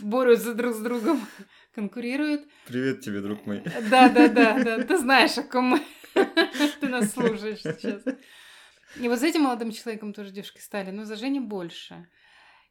борются 0.00 0.52
друг 0.52 0.74
с 0.74 0.80
другом, 0.80 1.20
конкурируют. 1.74 2.44
Привет 2.66 3.02
тебе, 3.02 3.20
друг 3.20 3.46
мой. 3.46 3.62
Да, 3.88 4.08
да, 4.08 4.26
да, 4.26 4.64
да. 4.64 4.82
Ты 4.82 4.98
знаешь, 4.98 5.38
о 5.38 5.44
ком 5.44 5.64
мы. 5.66 5.80
Ты 6.80 6.88
нас 6.88 7.12
слушаешь 7.12 7.62
сейчас. 7.62 8.02
И 9.00 9.08
вот 9.08 9.18
с 9.18 9.22
этим 9.22 9.42
молодым 9.42 9.72
человеком 9.72 10.12
тоже 10.12 10.30
девушки 10.30 10.60
стали, 10.60 10.90
но 10.90 11.04
за 11.04 11.16
Женей 11.16 11.40
больше. 11.40 12.08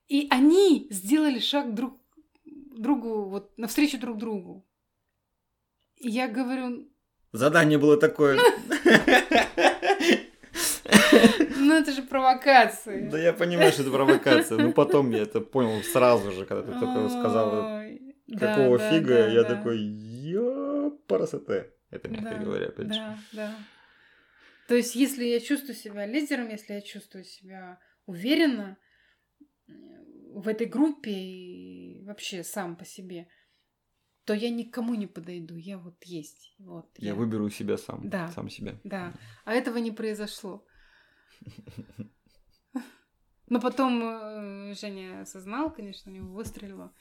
И 0.07 0.27
они 0.29 0.87
сделали 0.89 1.39
шаг 1.39 1.73
друг 1.73 1.99
другу, 2.45 3.29
вот 3.29 3.57
навстречу 3.57 3.97
друг 3.99 4.17
другу. 4.17 4.65
И 5.97 6.09
я 6.09 6.27
говорю, 6.27 6.87
Задание 7.31 7.77
было 7.77 7.97
такое. 7.97 8.39
ну 11.57 11.73
это 11.73 11.91
же 11.91 12.01
провокация. 12.01 13.09
Да 13.09 13.19
я 13.19 13.33
понимаю, 13.33 13.71
что 13.71 13.81
это 13.81 13.91
провокация. 13.91 14.57
Но 14.57 14.71
потом 14.71 15.11
я 15.11 15.23
это 15.23 15.41
понял 15.41 15.83
сразу 15.83 16.31
же, 16.31 16.45
когда 16.45 16.63
ты 16.63 16.79
только 16.79 17.09
сказала, 17.09 17.79
Ой, 17.79 18.15
да, 18.27 18.55
какого 18.55 18.79
фига, 18.79 19.27
я 19.27 19.43
такой, 19.43 19.79
я 19.79 20.91
парасоте. 21.07 21.71
Это 21.89 22.07
мягко 22.09 22.35
говоря, 22.43 22.67
опять 22.67 22.93
же. 22.93 22.99
Да, 22.99 23.17
да. 23.33 23.55
То 24.67 24.75
есть, 24.75 24.95
если 24.95 25.23
я 25.25 25.39
чувствую 25.39 25.75
себя 25.75 26.05
лидером, 26.05 26.49
если 26.49 26.73
я 26.73 26.81
чувствую 26.81 27.23
себя 27.23 27.79
уверенно 28.05 28.77
э, 29.67 29.71
в 30.33 30.47
этой 30.47 30.67
группе 30.67 31.11
и 31.11 32.03
вообще 32.03 32.43
сам 32.43 32.75
по 32.75 32.85
себе, 32.85 33.27
то 34.25 34.33
я 34.33 34.49
никому 34.49 34.95
не 34.95 35.05
подойду. 35.07 35.55
Я 35.55 35.77
вот 35.77 36.03
есть. 36.03 36.55
Вот 36.57 36.89
Я 36.97 37.13
выберу 37.13 37.49
себя 37.49 37.77
сам, 37.77 38.09
Да. 38.09 38.27
сам 38.29 38.49
себя. 38.49 38.79
Да. 38.83 39.13
А 39.43 39.53
этого 39.53 39.77
не 39.77 39.91
произошло. 39.91 40.65
Но 43.47 43.61
потом 43.61 44.01
э, 44.03 44.73
Женя 44.73 45.21
осознал, 45.21 45.71
конечно, 45.71 46.11
у 46.11 46.15
него 46.15 46.33
выстрелило. 46.33 46.93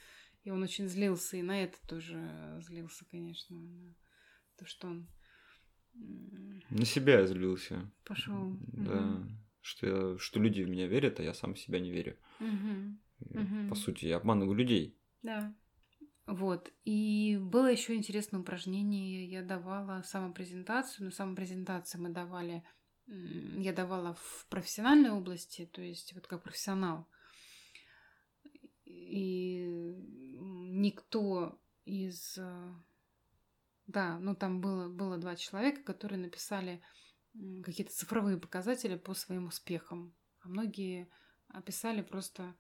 И 0.43 0.51
он 0.51 0.63
очень 0.63 0.89
злился. 0.89 1.39
И 1.39 1.43
на 1.43 1.63
это 1.63 1.79
тоже 1.89 2.59
злился, 2.61 3.07
конечно. 3.11 3.57
То, 4.59 4.67
что 4.67 4.89
он 4.89 5.09
На 6.71 6.85
себя 6.85 7.21
я 7.21 7.27
злился. 7.27 7.91
пошел. 8.05 8.57
Да. 8.73 9.27
Что, 9.61 9.87
я- 9.87 10.19
что 10.19 10.41
люди 10.41 10.63
в 10.63 10.69
меня 10.69 10.87
верят, 10.89 11.21
а 11.21 11.23
я 11.23 11.33
сам 11.35 11.55
в 11.55 11.59
себя 11.59 11.81
не 11.81 11.91
верю. 11.91 12.17
И, 12.41 12.45
Мгм. 13.39 13.69
По 13.71 13.75
сути, 13.77 14.07
я 14.07 14.17
обманываю 14.17 14.55
людей. 14.57 14.99
Да. 15.23 15.55
Вот. 16.27 16.71
И 16.85 17.39
было 17.41 17.71
еще 17.71 17.95
интересное 17.95 18.41
упражнение. 18.41 19.27
Я 19.27 19.43
давала 19.43 20.03
самопрезентацию. 20.03 21.07
Но 21.07 21.11
самопрезентацию 21.11 22.03
мы 22.03 22.11
давали, 22.11 22.63
я 23.07 23.73
давала 23.73 24.15
в 24.15 24.47
профессиональной 24.51 25.11
области, 25.11 25.67
то 25.67 25.81
есть 25.83 26.13
вот 26.15 26.27
как 26.27 26.43
профессионал. 26.43 27.07
И 28.85 29.65
никто 30.71 31.59
из... 31.85 32.39
Да, 33.87 34.19
ну 34.19 34.35
там 34.35 34.61
было, 34.61 34.89
было 34.89 35.19
два 35.19 35.37
человека, 35.37 35.83
которые 35.83 36.19
написали 36.19 36.83
какие-то 37.63 37.93
цифровые 37.93 38.39
показатели 38.39 38.97
по 38.97 39.15
своим 39.15 39.47
успехам. 39.47 40.15
А 40.41 40.49
многие 40.49 41.09
описали 41.49 42.03
просто, 42.03 42.55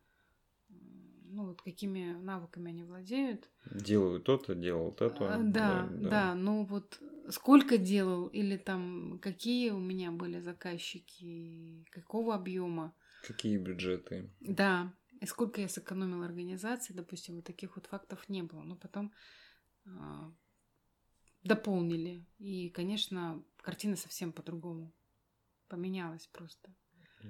ну 0.69 1.47
вот 1.47 1.63
какими 1.63 2.13
навыками 2.13 2.71
они 2.71 2.85
владеют. 2.85 3.51
Делаю 3.71 4.21
то-то, 4.21 4.55
делал 4.55 4.93
то-то. 4.93 5.35
А, 5.35 5.39
Да, 5.39 5.89
да, 5.93 6.35
ну 6.35 6.65
вот 6.65 7.01
сколько 7.31 7.79
делал 7.79 8.27
или 8.27 8.57
там 8.57 9.19
какие 9.21 9.71
у 9.71 9.79
меня 9.79 10.11
были 10.11 10.41
заказчики, 10.41 11.87
какого 11.91 12.35
объема. 12.35 12.95
Какие 13.23 13.57
бюджеты? 13.57 14.31
Да, 14.41 14.93
и 15.21 15.27
сколько 15.27 15.61
я 15.61 15.69
сэкономила 15.69 16.27
организации, 16.27 16.93
допустим, 16.93 17.37
вот 17.37 17.45
таких 17.45 17.77
вот 17.77 17.87
фактов 17.87 18.29
не 18.29 18.43
было. 18.43 18.63
Но 18.63 18.77
потом 18.77 19.13
а, 19.87 20.33
дополнили. 21.45 22.25
И, 22.39 22.71
конечно, 22.71 23.43
картина 23.59 23.97
совсем 23.97 24.33
по-другому 24.33 24.93
поменялась 25.69 26.27
просто. 26.27 26.75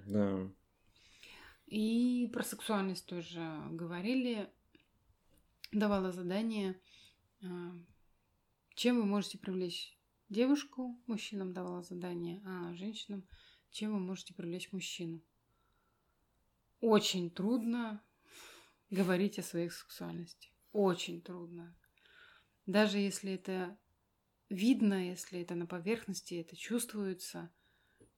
Да. 0.07 0.51
И 1.67 2.29
про 2.33 2.43
сексуальность 2.43 3.07
тоже 3.07 3.41
говорили. 3.71 4.51
Давала 5.73 6.13
задание, 6.13 6.81
а, 7.43 7.73
чем 8.75 8.97
вы 8.97 9.05
можете 9.05 9.39
привлечь 9.39 9.99
девушку, 10.29 11.01
мужчинам 11.07 11.53
давала 11.53 11.83
задание, 11.83 12.41
а 12.45 12.75
женщинам, 12.75 13.27
чем 13.71 13.93
вы 13.93 13.99
можете 13.99 14.35
привлечь 14.35 14.73
мужчину. 14.73 15.21
Очень 16.81 17.31
трудно 17.31 18.05
говорить 18.91 19.39
о 19.39 19.43
своей 19.43 19.71
сексуальности. 19.71 20.53
Очень 20.73 21.21
трудно. 21.23 21.75
Даже 22.67 22.99
если 22.99 23.33
это 23.33 23.77
видно, 24.49 25.11
если 25.11 25.41
это 25.41 25.55
на 25.55 25.67
поверхности, 25.67 26.35
это 26.35 26.57
чувствуется, 26.57 27.51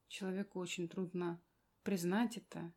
человеку 0.07 0.59
очень 0.59 0.87
трудно 0.87 1.41
признать 1.83 2.37
это 2.37 2.73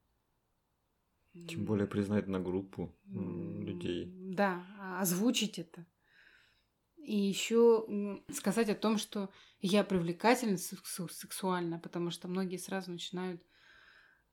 Тем 1.32 1.64
более 1.64 1.86
признать 1.86 2.26
на 2.26 2.40
группу 2.40 2.92
людей. 3.06 4.12
Да, 4.34 4.66
а 4.78 5.00
озвучить 5.00 5.58
это. 5.58 5.86
И 6.96 7.16
еще 7.16 8.20
сказать 8.32 8.68
о 8.68 8.74
том, 8.74 8.98
что 8.98 9.30
я 9.60 9.84
привлекательна 9.84 10.58
сексуально, 10.58 11.78
потому 11.78 12.10
что 12.10 12.28
многие 12.28 12.56
сразу 12.56 12.90
начинают, 12.90 13.42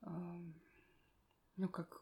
ну 0.01 1.69
как, 1.71 2.01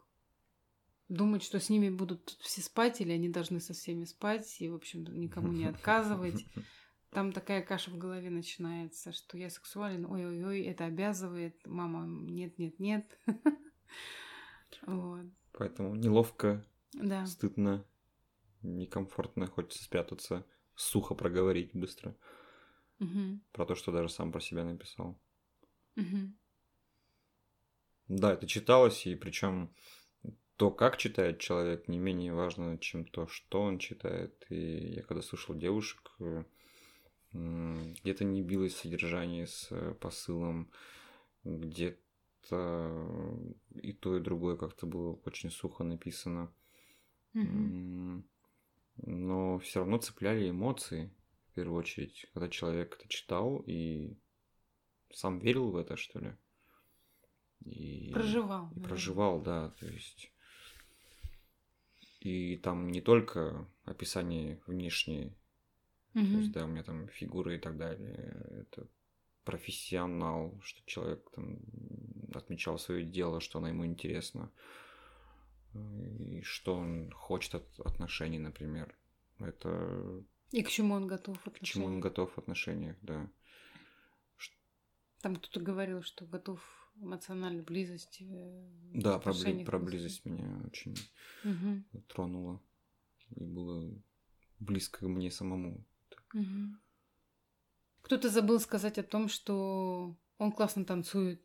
думать, 1.07 1.43
что 1.43 1.59
с 1.59 1.69
ними 1.69 1.89
будут 1.89 2.37
все 2.41 2.61
спать, 2.61 3.01
или 3.01 3.11
они 3.11 3.29
должны 3.29 3.59
со 3.59 3.73
всеми 3.73 4.05
спать, 4.05 4.59
и, 4.59 4.69
в 4.69 4.75
общем, 4.75 5.03
никому 5.19 5.51
не 5.51 5.65
отказывать. 5.69 6.45
Там 7.15 7.31
такая 7.31 7.61
каша 7.61 7.91
в 7.91 7.97
голове 7.97 8.29
начинается, 8.29 9.13
что 9.13 9.37
я 9.37 9.49
сексуален, 9.49 10.05
ой-ой-ой, 10.05 10.63
это 10.63 10.83
обязывает, 10.83 11.55
мама, 11.65 12.05
нет-нет-нет. 12.05 13.05
Вот. 14.85 15.25
Поэтому 15.53 15.95
неловко, 15.95 16.65
да. 16.91 17.25
стыдно, 17.25 17.85
некомфортно, 18.61 19.47
хочется 19.47 19.81
спрятаться, 19.81 20.45
сухо 20.75 21.15
проговорить 21.15 21.73
быстро. 21.73 22.17
Угу. 22.99 23.39
Про 23.53 23.65
то, 23.65 23.75
что 23.75 23.93
даже 23.93 24.09
сам 24.09 24.33
про 24.33 24.41
себя 24.41 24.65
написал. 24.65 25.17
Угу. 25.95 26.33
Да, 28.09 28.33
это 28.33 28.45
читалось, 28.47 29.07
и 29.07 29.15
причем 29.15 29.73
то, 30.57 30.69
как 30.71 30.97
читает 30.97 31.39
человек, 31.39 31.87
не 31.87 31.99
менее 31.99 32.33
важно, 32.33 32.77
чем 32.77 33.05
то, 33.05 33.27
что 33.27 33.61
он 33.61 33.79
читает. 33.79 34.45
И 34.49 34.95
я 34.95 35.03
когда 35.03 35.21
слышал 35.21 35.55
девушек, 35.55 36.11
где-то 37.35 38.23
не 38.23 38.41
билось 38.41 38.75
содержание 38.75 39.47
с 39.47 39.69
посылом, 39.99 40.71
где-то 41.43 41.99
и 43.81 43.93
то, 43.93 44.17
и 44.17 44.21
другое 44.21 44.55
как-то 44.55 44.85
было 44.85 45.19
очень 45.25 45.51
сухо 45.51 45.83
написано. 45.83 46.53
Mm-hmm. 47.33 48.23
Но 49.07 49.59
все 49.59 49.79
равно 49.79 49.97
цепляли 49.97 50.49
эмоции, 50.49 51.11
в 51.49 51.55
первую 51.55 51.79
очередь, 51.79 52.27
когда 52.33 52.47
человек 52.47 52.95
это 52.97 53.09
читал 53.09 53.61
и 53.65 54.17
сам 55.11 55.39
верил 55.39 55.71
в 55.71 55.75
это, 55.75 55.97
что 55.97 56.19
ли. 56.19 56.35
И, 57.65 58.11
проживал. 58.13 58.71
И 58.75 58.79
проживал, 58.79 59.41
да, 59.41 59.69
то 59.71 59.87
есть. 59.87 60.31
И 62.21 62.57
там 62.57 62.89
не 62.89 63.01
только 63.01 63.67
описание 63.83 64.61
внешнее, 64.65 65.35
mm-hmm. 66.15 66.31
то 66.31 66.37
есть, 66.39 66.51
да, 66.51 66.65
у 66.65 66.67
меня 66.67 66.83
там 66.83 67.07
фигуры 67.09 67.57
и 67.57 67.59
так 67.59 67.77
далее. 67.77 68.35
Это 68.61 68.87
профессионал, 69.43 70.59
что 70.63 70.81
человек 70.85 71.29
там 71.31 71.59
отмечал 72.33 72.79
свое 72.79 73.05
дело, 73.05 73.39
что 73.39 73.59
оно 73.59 73.67
ему 73.67 73.85
интересно, 73.85 74.51
и 75.73 76.41
что 76.43 76.75
он 76.75 77.11
хочет 77.11 77.55
от 77.55 77.79
отношений, 77.79 78.39
например. 78.39 78.95
Это... 79.39 80.23
И 80.51 80.63
к 80.63 80.69
чему 80.69 80.95
он 80.95 81.07
готов 81.07 81.37
в 81.37 81.47
отношениях. 81.47 81.69
К 81.69 81.73
чему 81.73 81.85
он 81.85 81.99
готов 81.99 82.33
в 82.33 82.37
отношениях, 82.37 82.97
да. 83.01 83.29
Там 85.21 85.35
кто-то 85.35 85.59
говорил, 85.59 86.01
что 86.03 86.25
готов 86.25 86.61
эмоциональной 86.97 87.63
близости. 87.63 88.25
Да, 88.93 89.19
про, 89.19 89.33
бли... 89.33 89.65
про 89.65 89.79
близость 89.79 90.25
меня 90.25 90.61
очень 90.65 90.95
угу. 91.43 92.01
тронуло. 92.07 92.61
И 93.35 93.43
было 93.43 93.91
близко 94.59 95.07
мне 95.07 95.31
самому. 95.31 95.83
Угу. 96.35 96.77
Кто-то 98.01 98.29
забыл 98.29 98.59
сказать 98.59 98.97
о 98.97 99.03
том, 99.03 99.29
что 99.29 100.15
он 100.37 100.51
классно 100.51 100.85
танцует. 100.85 101.41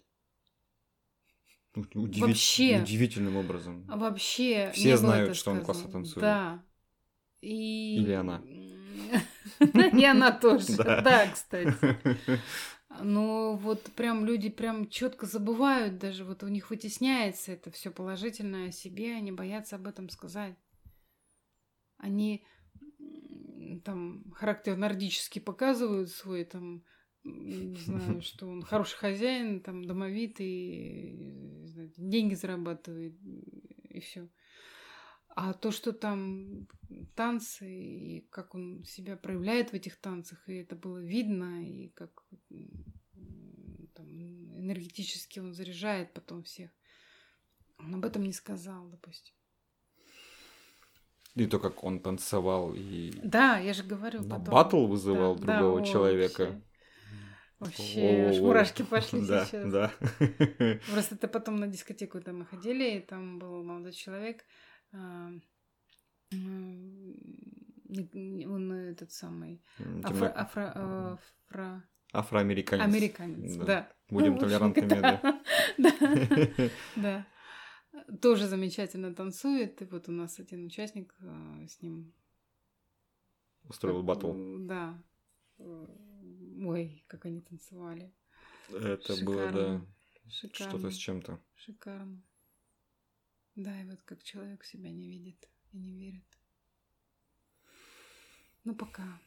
Удиви... 1.75 2.21
Вообще. 2.21 2.81
Удивительным 2.83 3.37
образом. 3.37 3.85
Вообще. 3.87 4.73
Все 4.75 4.97
знают, 4.97 5.37
что 5.37 5.53
он 5.53 5.65
классно 5.65 5.91
танцует. 5.91 6.23
Да. 6.23 6.65
И... 7.41 7.97
Или 7.99 8.13
она. 8.13 8.43
И 9.61 10.05
она 10.05 10.33
тоже. 10.33 10.77
Да, 10.77 11.29
кстати. 11.33 11.75
Но 13.01 13.57
вот 13.57 13.85
прям 13.93 14.27
люди 14.27 14.49
прям 14.49 14.89
четко 14.89 15.25
забывают, 15.25 15.99
даже 15.99 16.25
вот 16.25 16.43
у 16.43 16.49
них 16.49 16.71
вытесняется 16.71 17.53
это 17.53 17.71
все 17.71 17.93
положительное 17.93 18.71
о 18.71 18.73
себе, 18.73 19.15
они 19.15 19.31
боятся 19.31 19.77
об 19.77 19.87
этом 19.87 20.09
сказать. 20.11 20.57
Они 21.99 22.45
там 23.79 24.31
характер 24.33 24.77
нордический 24.77 25.41
показывают 25.41 26.11
свой 26.11 26.45
там 26.45 26.83
не 27.25 27.77
знаю, 27.77 28.23
что 28.23 28.49
он 28.49 28.63
хороший 28.63 28.97
хозяин, 28.97 29.61
там 29.61 29.85
домовитый, 29.85 31.67
деньги 31.97 32.35
зарабатывает 32.35 33.15
и 33.89 34.01
все. 34.01 34.29
А 35.29 35.53
то, 35.53 35.71
что 35.71 35.93
там 35.93 36.67
танцы, 37.15 37.67
и 37.71 38.21
как 38.31 38.55
он 38.55 38.85
себя 38.85 39.17
проявляет 39.17 39.71
в 39.71 39.75
этих 39.75 39.97
танцах, 39.97 40.43
и 40.49 40.55
это 40.55 40.75
было 40.75 40.99
видно, 40.99 41.65
и 41.65 41.89
как 41.91 42.25
там, 43.95 44.57
энергетически 44.59 45.39
он 45.39 45.55
заряжает 45.55 46.13
потом 46.13 46.43
всех. 46.43 46.71
Он 47.79 47.95
об 47.95 48.05
этом 48.05 48.25
не 48.25 48.33
сказал, 48.33 48.89
допустим. 48.89 49.35
И 51.37 51.47
то, 51.47 51.59
как 51.59 51.85
он 51.85 52.01
танцевал 52.01 52.75
и... 52.75 53.13
Да, 53.23 53.59
я 53.59 53.73
же 53.73 53.85
говорю 53.85 54.25
потом. 54.25 54.55
Батл 54.55 54.87
вызывал 54.87 55.37
да, 55.37 55.59
другого 55.59 55.81
да, 55.81 55.87
человека. 55.87 56.61
Вообще, 57.61 58.25
вообще 58.25 58.41
мурашки 58.41 58.83
пошли 58.83 59.27
да, 59.27 59.45
сейчас. 59.45 59.71
Да. 59.71 59.93
Просто 60.91 61.15
это 61.15 61.29
потом 61.29 61.57
на 61.57 61.69
дискотеку 61.69 62.21
там 62.21 62.41
мы 62.41 62.47
ходили, 62.47 62.97
и 62.97 63.01
там 63.01 63.39
был 63.39 63.63
молодой 63.63 63.93
человек. 63.93 64.45
А, 64.93 65.31
он 66.33 67.13
этот 68.73 69.13
самый 69.13 69.63
афро, 70.03 70.33
афро, 70.35 71.19
афро... 71.49 71.85
афроамериканец. 72.13 72.85
Американец, 72.85 73.57
да. 73.57 73.65
да. 73.65 73.89
Будем 74.09 74.39
толерантными, 74.39 74.89
да. 74.89 75.21
Да. 76.97 77.27
тоже 78.21 78.47
замечательно 78.47 79.15
танцует. 79.15 79.81
И 79.83 79.85
вот 79.85 80.09
у 80.09 80.13
нас 80.13 80.39
один 80.39 80.67
участник 80.67 81.15
э, 81.21 81.67
с 81.69 81.83
ним 81.83 82.13
устроил 83.69 84.03
батл. 84.03 84.33
Да. 84.67 85.03
Ой, 85.59 87.05
как 87.07 87.27
они 87.27 87.41
танцевали. 87.41 88.13
Это 88.69 89.17
Шикарно. 89.17 89.25
было, 89.25 89.53
да, 89.53 89.87
Шикарно. 90.29 90.71
что-то 90.71 90.91
с 90.91 90.97
чем-то. 90.97 91.41
Шикарно. 91.55 92.23
Да, 93.57 93.81
и 93.81 93.85
вот 93.85 94.01
как 94.03 94.23
человек 94.23 94.65
себя 94.65 94.91
не 94.91 95.09
видит 95.09 95.49
и 95.73 95.79
не 95.79 95.93
верит. 95.95 96.39
Ну, 98.65 98.75
пока 98.75 99.21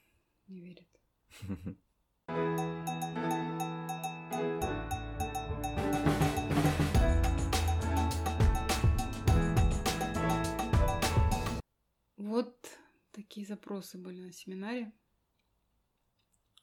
не 0.47 0.61
верит. 0.61 0.88
Вот 12.24 12.80
такие 13.11 13.45
запросы 13.45 13.97
были 13.97 14.21
на 14.21 14.32
семинаре. 14.32 14.93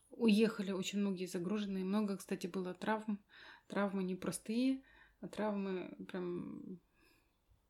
Уехали 0.09 0.71
очень 0.71 1.01
многие 1.01 1.27
загруженные. 1.27 1.85
Много, 1.85 2.17
кстати, 2.17 2.47
было 2.47 2.73
травм. 2.73 3.23
Травмы 3.69 4.03
непростые, 4.03 4.83
а 5.21 5.29
травмы 5.29 5.95
прям 6.09 6.81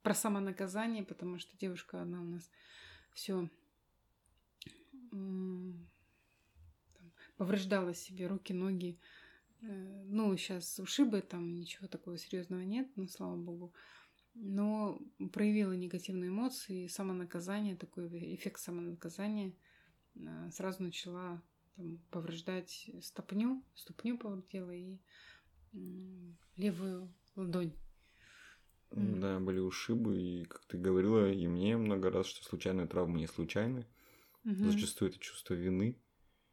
про 0.03 0.15
самонаказание, 0.15 1.03
потому 1.03 1.41
что 1.41 1.59
девушка, 1.59 2.03
она 2.03 2.21
у 2.21 2.27
нас 2.27 2.49
все 3.13 3.51
повреждала 7.37 7.93
себе 7.93 8.29
руки, 8.29 8.53
ноги. 8.53 9.01
Э, 9.63 10.05
ну, 10.05 10.37
сейчас 10.37 10.79
ушибы, 10.79 11.23
там 11.23 11.57
ничего 11.57 11.89
такого 11.89 12.17
серьезного 12.19 12.61
нет, 12.61 12.89
но 12.95 13.09
слава 13.09 13.35
богу 13.35 13.75
но 14.43 14.99
проявила 15.33 15.73
негативные 15.73 16.31
эмоции, 16.31 16.87
самонаказание, 16.87 17.77
такой 17.77 18.09
эффект 18.35 18.61
самонаказания, 18.61 19.53
а, 20.27 20.51
сразу 20.51 20.83
начала 20.83 21.43
там, 21.77 21.99
повреждать 22.11 22.91
ступню, 23.03 23.63
ступню 23.75 24.17
повредила 24.19 24.71
и 24.71 24.99
левую 26.57 27.13
ладонь. 27.37 27.73
Да, 28.91 29.39
были 29.39 29.61
ушибы, 29.61 30.21
и 30.21 30.45
как 30.45 30.65
ты 30.65 30.77
говорила, 30.77 31.31
и 31.31 31.47
мне 31.47 31.77
много 31.77 32.11
раз, 32.11 32.27
что 32.27 32.43
случайные 32.45 32.89
травмы 32.89 33.21
не 33.21 33.29
случайны. 33.29 33.87
Угу. 34.45 34.55
Зачастую 34.55 35.11
это 35.11 35.21
чувство 35.21 35.55
вины. 35.55 35.97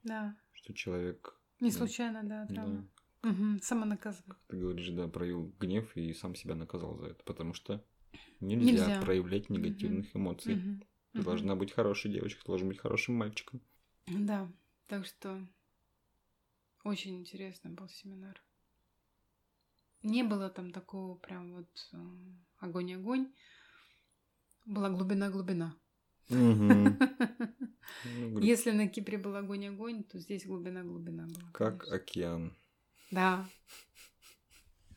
Да. 0.03 0.35
Что 0.51 0.73
человек... 0.73 1.35
Не 1.59 1.71
случайно, 1.71 2.23
да, 2.23 2.45
травма. 2.45 2.81
Да. 2.81 2.96
Угу, 3.27 3.59
самонаказывать. 3.61 4.27
Как 4.27 4.39
ты 4.47 4.57
говоришь, 4.57 4.89
да, 4.89 5.07
проявил 5.07 5.53
гнев 5.59 5.95
и 5.95 6.13
сам 6.13 6.35
себя 6.35 6.55
наказал 6.55 6.97
за 6.97 7.07
это, 7.07 7.23
потому 7.23 7.53
что 7.53 7.83
нельзя, 8.39 8.71
нельзя. 8.71 9.01
проявлять 9.01 9.49
негативных 9.49 10.07
угу. 10.09 10.19
эмоций. 10.19 10.55
Угу. 10.55 10.79
Ты 11.13 11.19
угу. 11.19 11.25
должна 11.25 11.55
быть 11.55 11.73
хорошей 11.73 12.11
девочкой, 12.11 12.41
ты 12.41 12.47
должен 12.47 12.67
быть 12.67 12.79
хорошим 12.79 13.15
мальчиком. 13.15 13.61
Да, 14.07 14.49
так 14.87 15.05
что 15.05 15.45
очень 16.83 17.17
интересный 17.17 17.71
был 17.71 17.89
семинар. 17.89 18.41
не 20.03 20.23
было 20.23 20.49
там 20.49 20.71
такого 20.71 21.15
прям 21.15 21.55
вот 21.55 21.89
э, 21.91 21.97
огонь-огонь. 22.59 23.33
Была 24.65 24.89
глубина-глубина. 24.89 25.75
Ну, 28.03 28.39
Если 28.41 28.71
на 28.71 28.89
Кипре 28.89 29.17
был 29.17 29.35
огонь-огонь, 29.35 30.03
то 30.03 30.19
здесь 30.19 30.45
глубина-глубина 30.45 31.25
была. 31.25 31.49
Как 31.53 31.79
конечно. 31.79 31.95
океан. 31.95 32.57
Да. 33.11 33.47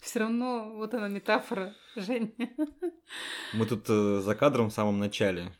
Все 0.01 0.21
равно 0.21 0.75
вот 0.77 0.95
она 0.95 1.09
метафора, 1.09 1.75
Жень. 1.97 2.35
Мы 3.55 3.67
тут 3.67 3.89
э, 3.89 4.21
за 4.21 4.35
кадром 4.35 4.71
в 4.71 4.73
самом 4.73 4.99
начале 4.99 5.53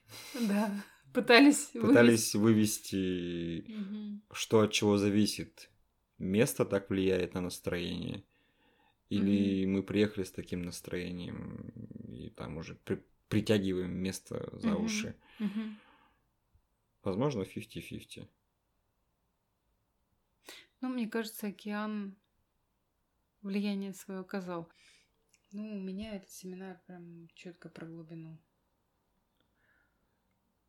Да. 0.49 0.71
Пытались. 1.13 1.67
пытались 1.73 2.35
вывести, 2.35 3.65
Мгм. 3.69 4.23
что 4.33 4.61
от 4.61 4.73
чего 4.73 4.97
зависит. 4.97 5.69
Место 6.19 6.65
так 6.65 6.89
влияет 6.91 7.35
на 7.35 7.41
настроение. 7.41 8.23
Или 9.11 9.67
мы 9.67 9.83
приехали 9.83 10.25
с 10.25 10.31
таким 10.31 10.63
настроением 10.63 11.73
и 12.09 12.31
там 12.31 12.57
уже 12.59 12.77
при- 12.77 13.03
притягиваем 13.29 13.91
место 13.93 14.49
за 14.53 14.69
Мгм. 14.71 14.85
уши. 14.85 15.17
Мгм. 15.41 15.79
Возможно, 17.03 17.45
50-50. 17.45 18.29
Ну, 20.81 20.89
мне 20.89 21.09
кажется, 21.09 21.49
океан 21.49 22.15
влияние 23.43 23.93
свое 23.93 24.21
оказал. 24.21 24.71
Ну, 25.53 25.77
у 25.77 25.81
меня 25.81 26.17
этот 26.17 26.31
семинар 26.31 26.81
прям 26.87 27.29
четко 27.35 27.69
про 27.69 27.87
глубину. 27.87 28.39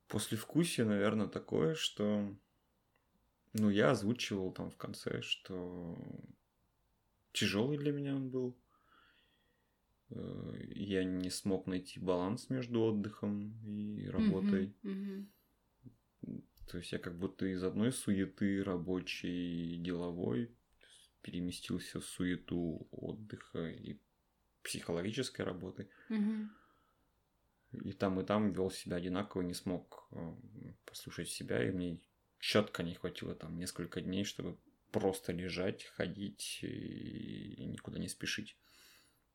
Послевкусие, 0.07 0.85
наверное, 0.85 1.27
такое, 1.27 1.75
что... 1.75 2.35
Ну, 3.53 3.69
я 3.69 3.91
озвучивал 3.91 4.51
там 4.53 4.71
в 4.71 4.77
конце, 4.77 5.21
что 5.21 5.97
тяжелый 7.33 7.77
для 7.77 7.91
меня 7.91 8.15
он 8.15 8.29
был. 8.29 8.57
Э, 10.09 10.53
Я 10.69 11.03
не 11.03 11.29
смог 11.29 11.67
найти 11.67 11.99
баланс 11.99 12.49
между 12.49 12.81
отдыхом 12.81 13.59
и 13.65 14.07
работой. 14.07 14.73
Мгм, 14.83 15.29
мгм. 16.21 16.43
То 16.67 16.77
есть 16.77 16.91
я 16.93 16.99
как 16.99 17.17
будто 17.17 17.45
из 17.45 17.63
одной 17.63 17.91
суеты 17.91 18.63
рабочей 18.63 19.75
и 19.75 19.77
деловой 19.77 20.55
переместился 21.21 21.99
в 21.99 22.05
суету 22.05 22.87
отдыха 22.91 23.67
и 23.69 23.97
психологической 24.63 25.45
работы. 25.45 25.89
И 27.71 27.93
там, 27.93 28.19
и 28.19 28.25
там 28.25 28.51
вел 28.51 28.69
себя 28.69 28.97
одинаково, 28.97 29.43
не 29.43 29.53
смог 29.53 30.07
э, 30.11 30.35
послушать 30.85 31.29
себя, 31.29 31.63
и 31.65 31.71
мне 31.71 31.99
четко 32.39 32.83
не 32.83 32.95
хватило 32.95 33.33
там 33.33 33.57
несколько 33.57 34.01
дней, 34.01 34.25
чтобы 34.25 34.57
просто 34.91 35.31
лежать, 35.31 35.85
ходить 35.85 36.59
и 36.63 37.63
никуда 37.65 37.97
не 37.97 38.09
спешить. 38.09 38.57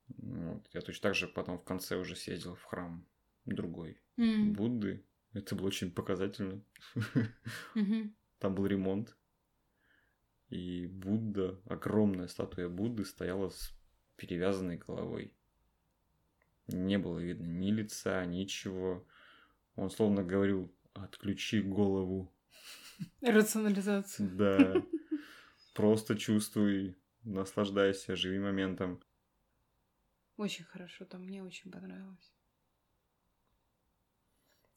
Вот. 0.09 0.68
Я 0.74 0.82
точно 0.82 1.03
так 1.03 1.14
же 1.14 1.28
потом 1.28 1.59
в 1.59 1.64
конце 1.64 1.97
уже 1.97 2.14
съездил 2.14 2.55
в 2.57 2.62
храм 2.62 3.07
другой 3.47 4.03
М, 4.18 4.53
Будды. 4.53 5.03
Это 5.32 5.55
было 5.55 5.68
очень 5.68 5.91
показательно. 5.91 6.62
мгм. 7.74 8.14
Там 8.39 8.55
был 8.55 8.66
ремонт. 8.66 9.16
И 10.49 10.86
Будда, 10.86 11.61
огромная 11.66 12.28
статуя 12.28 12.68
Будды 12.68 13.05
стояла 13.05 13.51
с 13.51 13.72
перевязанной 14.16 14.76
головой. 14.76 15.32
Не 16.68 16.99
было 16.99 17.18
видно 17.18 17.47
ни 17.47 17.70
лица, 17.70 18.24
ничего. 18.24 19.07
Он 19.74 19.90
словно 19.90 20.22
говорил, 20.22 20.72
отключи 20.94 21.61
голову. 21.61 22.32
Рационализацию. 23.20 24.30
Да. 24.36 24.82
Просто 25.74 26.16
чувствуй, 26.16 26.97
наслаждайся, 27.22 28.16
живи 28.16 28.38
моментом. 28.38 29.03
Очень 30.36 30.64
хорошо, 30.64 31.05
там 31.05 31.24
мне 31.24 31.42
очень 31.42 31.70
понравилось. 31.70 32.32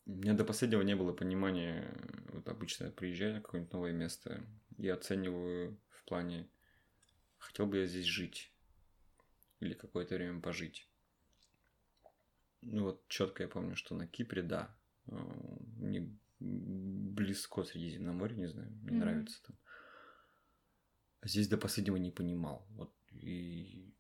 У 0.06 0.12
меня 0.12 0.34
до 0.34 0.44
последнего 0.44 0.82
не 0.82 0.96
было 0.96 1.14
понимания, 1.14 1.96
вот 2.34 2.48
обычно 2.48 2.86
я 2.86 2.92
приезжаю 2.92 3.36
на 3.36 3.42
какое-нибудь 3.42 3.74
новое 3.74 3.92
место, 3.92 4.44
я 4.80 4.96
оцениваю 4.96 5.80
в 5.90 6.04
плане, 6.06 6.50
хотел 7.38 7.68
бы 7.68 7.78
я 7.78 7.86
здесь 7.86 8.06
жить 8.06 8.52
или 9.60 9.74
какое-то 9.74 10.16
время 10.16 10.42
пожить. 10.42 10.90
Ну 12.62 12.84
вот 12.86 13.08
четко 13.08 13.44
я 13.44 13.50
помню, 13.50 13.76
что 13.76 13.96
на 13.96 14.08
Кипре, 14.08 14.42
да, 14.42 14.76
э, 15.08 15.16
мне 15.78 16.10
близко 16.40 17.64
Средиземноморье, 17.64 18.38
не 18.38 18.48
знаю, 18.48 18.72
мне 18.72 18.92
Мгм. 18.92 19.00
нравится 19.00 19.44
там. 19.44 19.58
А 21.22 21.28
здесь 21.28 21.50
до 21.50 21.58
последнего 21.58 21.98
не 21.98 22.12
понимал. 22.12 22.66
Вот 22.72 22.94
и 23.12 23.94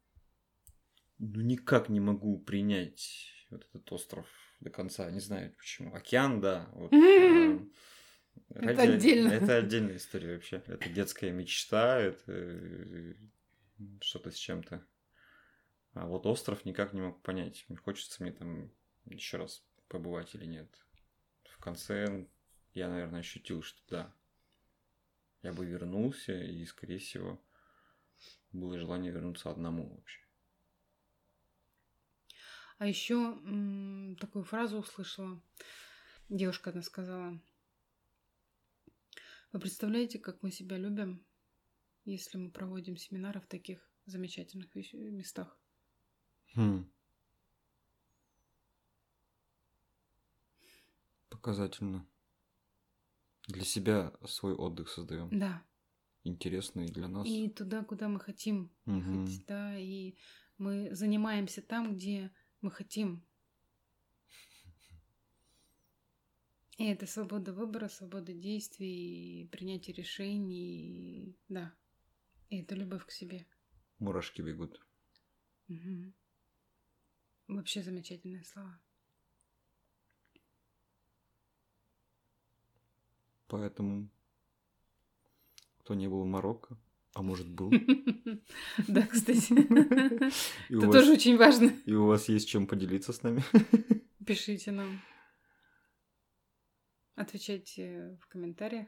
ну 1.17 1.41
никак 1.41 1.89
не 1.89 1.99
могу 1.99 2.39
принять 2.39 3.45
вот 3.49 3.65
этот 3.65 3.91
остров 3.91 4.27
до 4.61 4.69
конца. 4.69 5.11
Не 5.11 5.19
знаю 5.19 5.53
почему. 5.57 5.93
Океан, 5.93 6.39
да. 6.39 6.69
Вот, 6.73 6.91
э, 6.93 7.59
Это 8.49 8.81
отдельно. 8.83 9.29
Это 9.29 9.57
отдельная 9.57 9.97
история 9.97 10.33
вообще. 10.33 10.63
Это 10.67 10.89
детская 10.89 11.31
мечта, 11.31 11.99
это 11.99 12.23
э, 12.27 13.15
что-то 14.01 14.31
с 14.31 14.35
чем-то. 14.35 14.85
А 15.93 16.05
вот 16.05 16.25
остров 16.25 16.65
никак 16.65 16.93
не 16.93 17.01
мог 17.01 17.21
понять. 17.21 17.65
Хочется 17.83 18.21
мне 18.23 18.31
там 18.31 18.71
еще 19.05 19.37
раз 19.37 19.63
побывать 19.87 20.35
или 20.35 20.45
нет. 20.45 20.69
В 21.45 21.57
конце 21.59 22.27
я, 22.73 22.89
наверное, 22.89 23.21
ощутил, 23.21 23.63
что 23.63 23.79
да. 23.89 24.13
Я 25.41 25.53
бы 25.53 25.65
вернулся, 25.65 26.33
и, 26.33 26.65
скорее 26.65 26.99
всего, 26.99 27.41
было 28.51 28.77
желание 28.77 29.11
вернуться 29.11 29.49
одному 29.49 29.95
вообще. 29.95 30.19
А 32.77 32.87
еще 32.87 33.37
такую 34.19 34.43
фразу 34.45 34.77
услышала. 34.77 35.41
Девушка 36.29 36.69
одна 36.69 36.81
сказала. 36.81 37.39
Вы 39.51 39.59
представляете, 39.59 40.19
как 40.19 40.43
мы 40.43 40.51
себя 40.51 40.77
любим, 40.77 41.25
если 42.05 42.37
мы 42.37 42.51
проводим 42.51 42.97
семинары 42.97 43.41
в 43.41 43.47
таких 43.47 43.91
замечательных 44.05 44.73
местах? 44.75 45.59
Хм. 46.53 46.87
Показательно. 51.29 52.07
Для 53.47 53.63
себя 53.63 54.13
свой 54.27 54.53
отдых 54.53 54.89
создаем. 54.89 55.29
Да. 55.31 55.65
Интересный 56.23 56.85
для 56.85 57.07
нас. 57.07 57.27
И 57.27 57.49
туда, 57.49 57.83
куда 57.83 58.07
мы 58.07 58.19
хотим 58.19 58.71
Мгм. 58.85 59.25
ехать, 59.25 59.45
да, 59.47 59.79
и 59.79 60.15
мы 60.59 60.93
занимаемся 60.93 61.63
там, 61.63 61.95
где 61.95 62.31
мы 62.61 62.69
хотим. 62.69 63.25
И 66.79 66.85
это 66.85 67.05
свобода 67.05 67.51
выбора, 67.51 67.89
свобода 67.89 68.31
действий, 68.31 69.49
принятие 69.51 69.93
решений, 69.93 71.37
да. 71.49 71.73
И 72.49 72.61
это 72.61 72.73
любовь 72.73 73.05
к 73.05 73.11
себе. 73.11 73.45
Мурашки 73.99 74.41
бегут. 74.41 74.79
Мгм. 75.67 76.13
Вообще 77.49 77.83
замечательные 77.83 78.45
слова. 78.45 78.79
Поэтому, 83.49 84.07
кто 85.79 85.95
не 85.95 86.07
был 86.07 86.23
в 86.23 86.27
Марокко, 86.27 86.77
а 87.13 87.21
может 87.21 87.49
был, 87.49 87.71
Да, 88.87 89.05
кстати. 89.05 89.51
Это 90.69 90.91
тоже 90.91 91.11
очень 91.11 91.35
важно. 91.35 91.73
и 91.85 91.91
у 91.91 92.05
вас 92.05 92.29
есть 92.29 92.47
чем 92.47 92.67
поделиться 92.67 93.11
с 93.11 93.21
нами, 93.21 93.43
Пишите 94.25 94.71
нам. 94.71 95.01
Отвечайте 97.19 98.17
в 98.21 98.27
комментариях. 98.27 98.87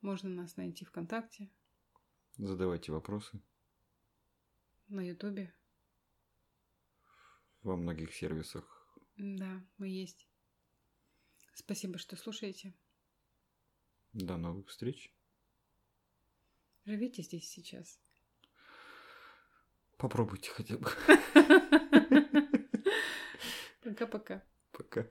Можно 0.00 0.30
нас 0.30 0.56
найти 0.56 0.86
ВКонтакте, 0.86 1.50
задавайте 2.38 2.90
вопросы 2.90 3.38
на 4.88 5.06
Ютубе. 5.06 5.54
во 7.62 7.76
многих 7.76 8.14
сервисах. 8.14 8.64
Да, 9.18 9.62
мы 9.76 9.88
есть. 9.88 10.26
Спасибо, 11.52 11.98
что 11.98 12.16
слушаете. 12.16 12.72
До 14.14 14.38
новых 14.38 14.68
встреч. 14.68 15.14
Живите 16.86 17.22
здесь 17.22 17.46
сейчас. 17.46 18.00
Попробуйте 19.98 20.50
хотя 20.50 20.78
бы. 20.78 20.88
Пока-пока. 23.82 24.42
Пока. 24.72 25.06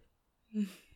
Пока. 0.51 0.90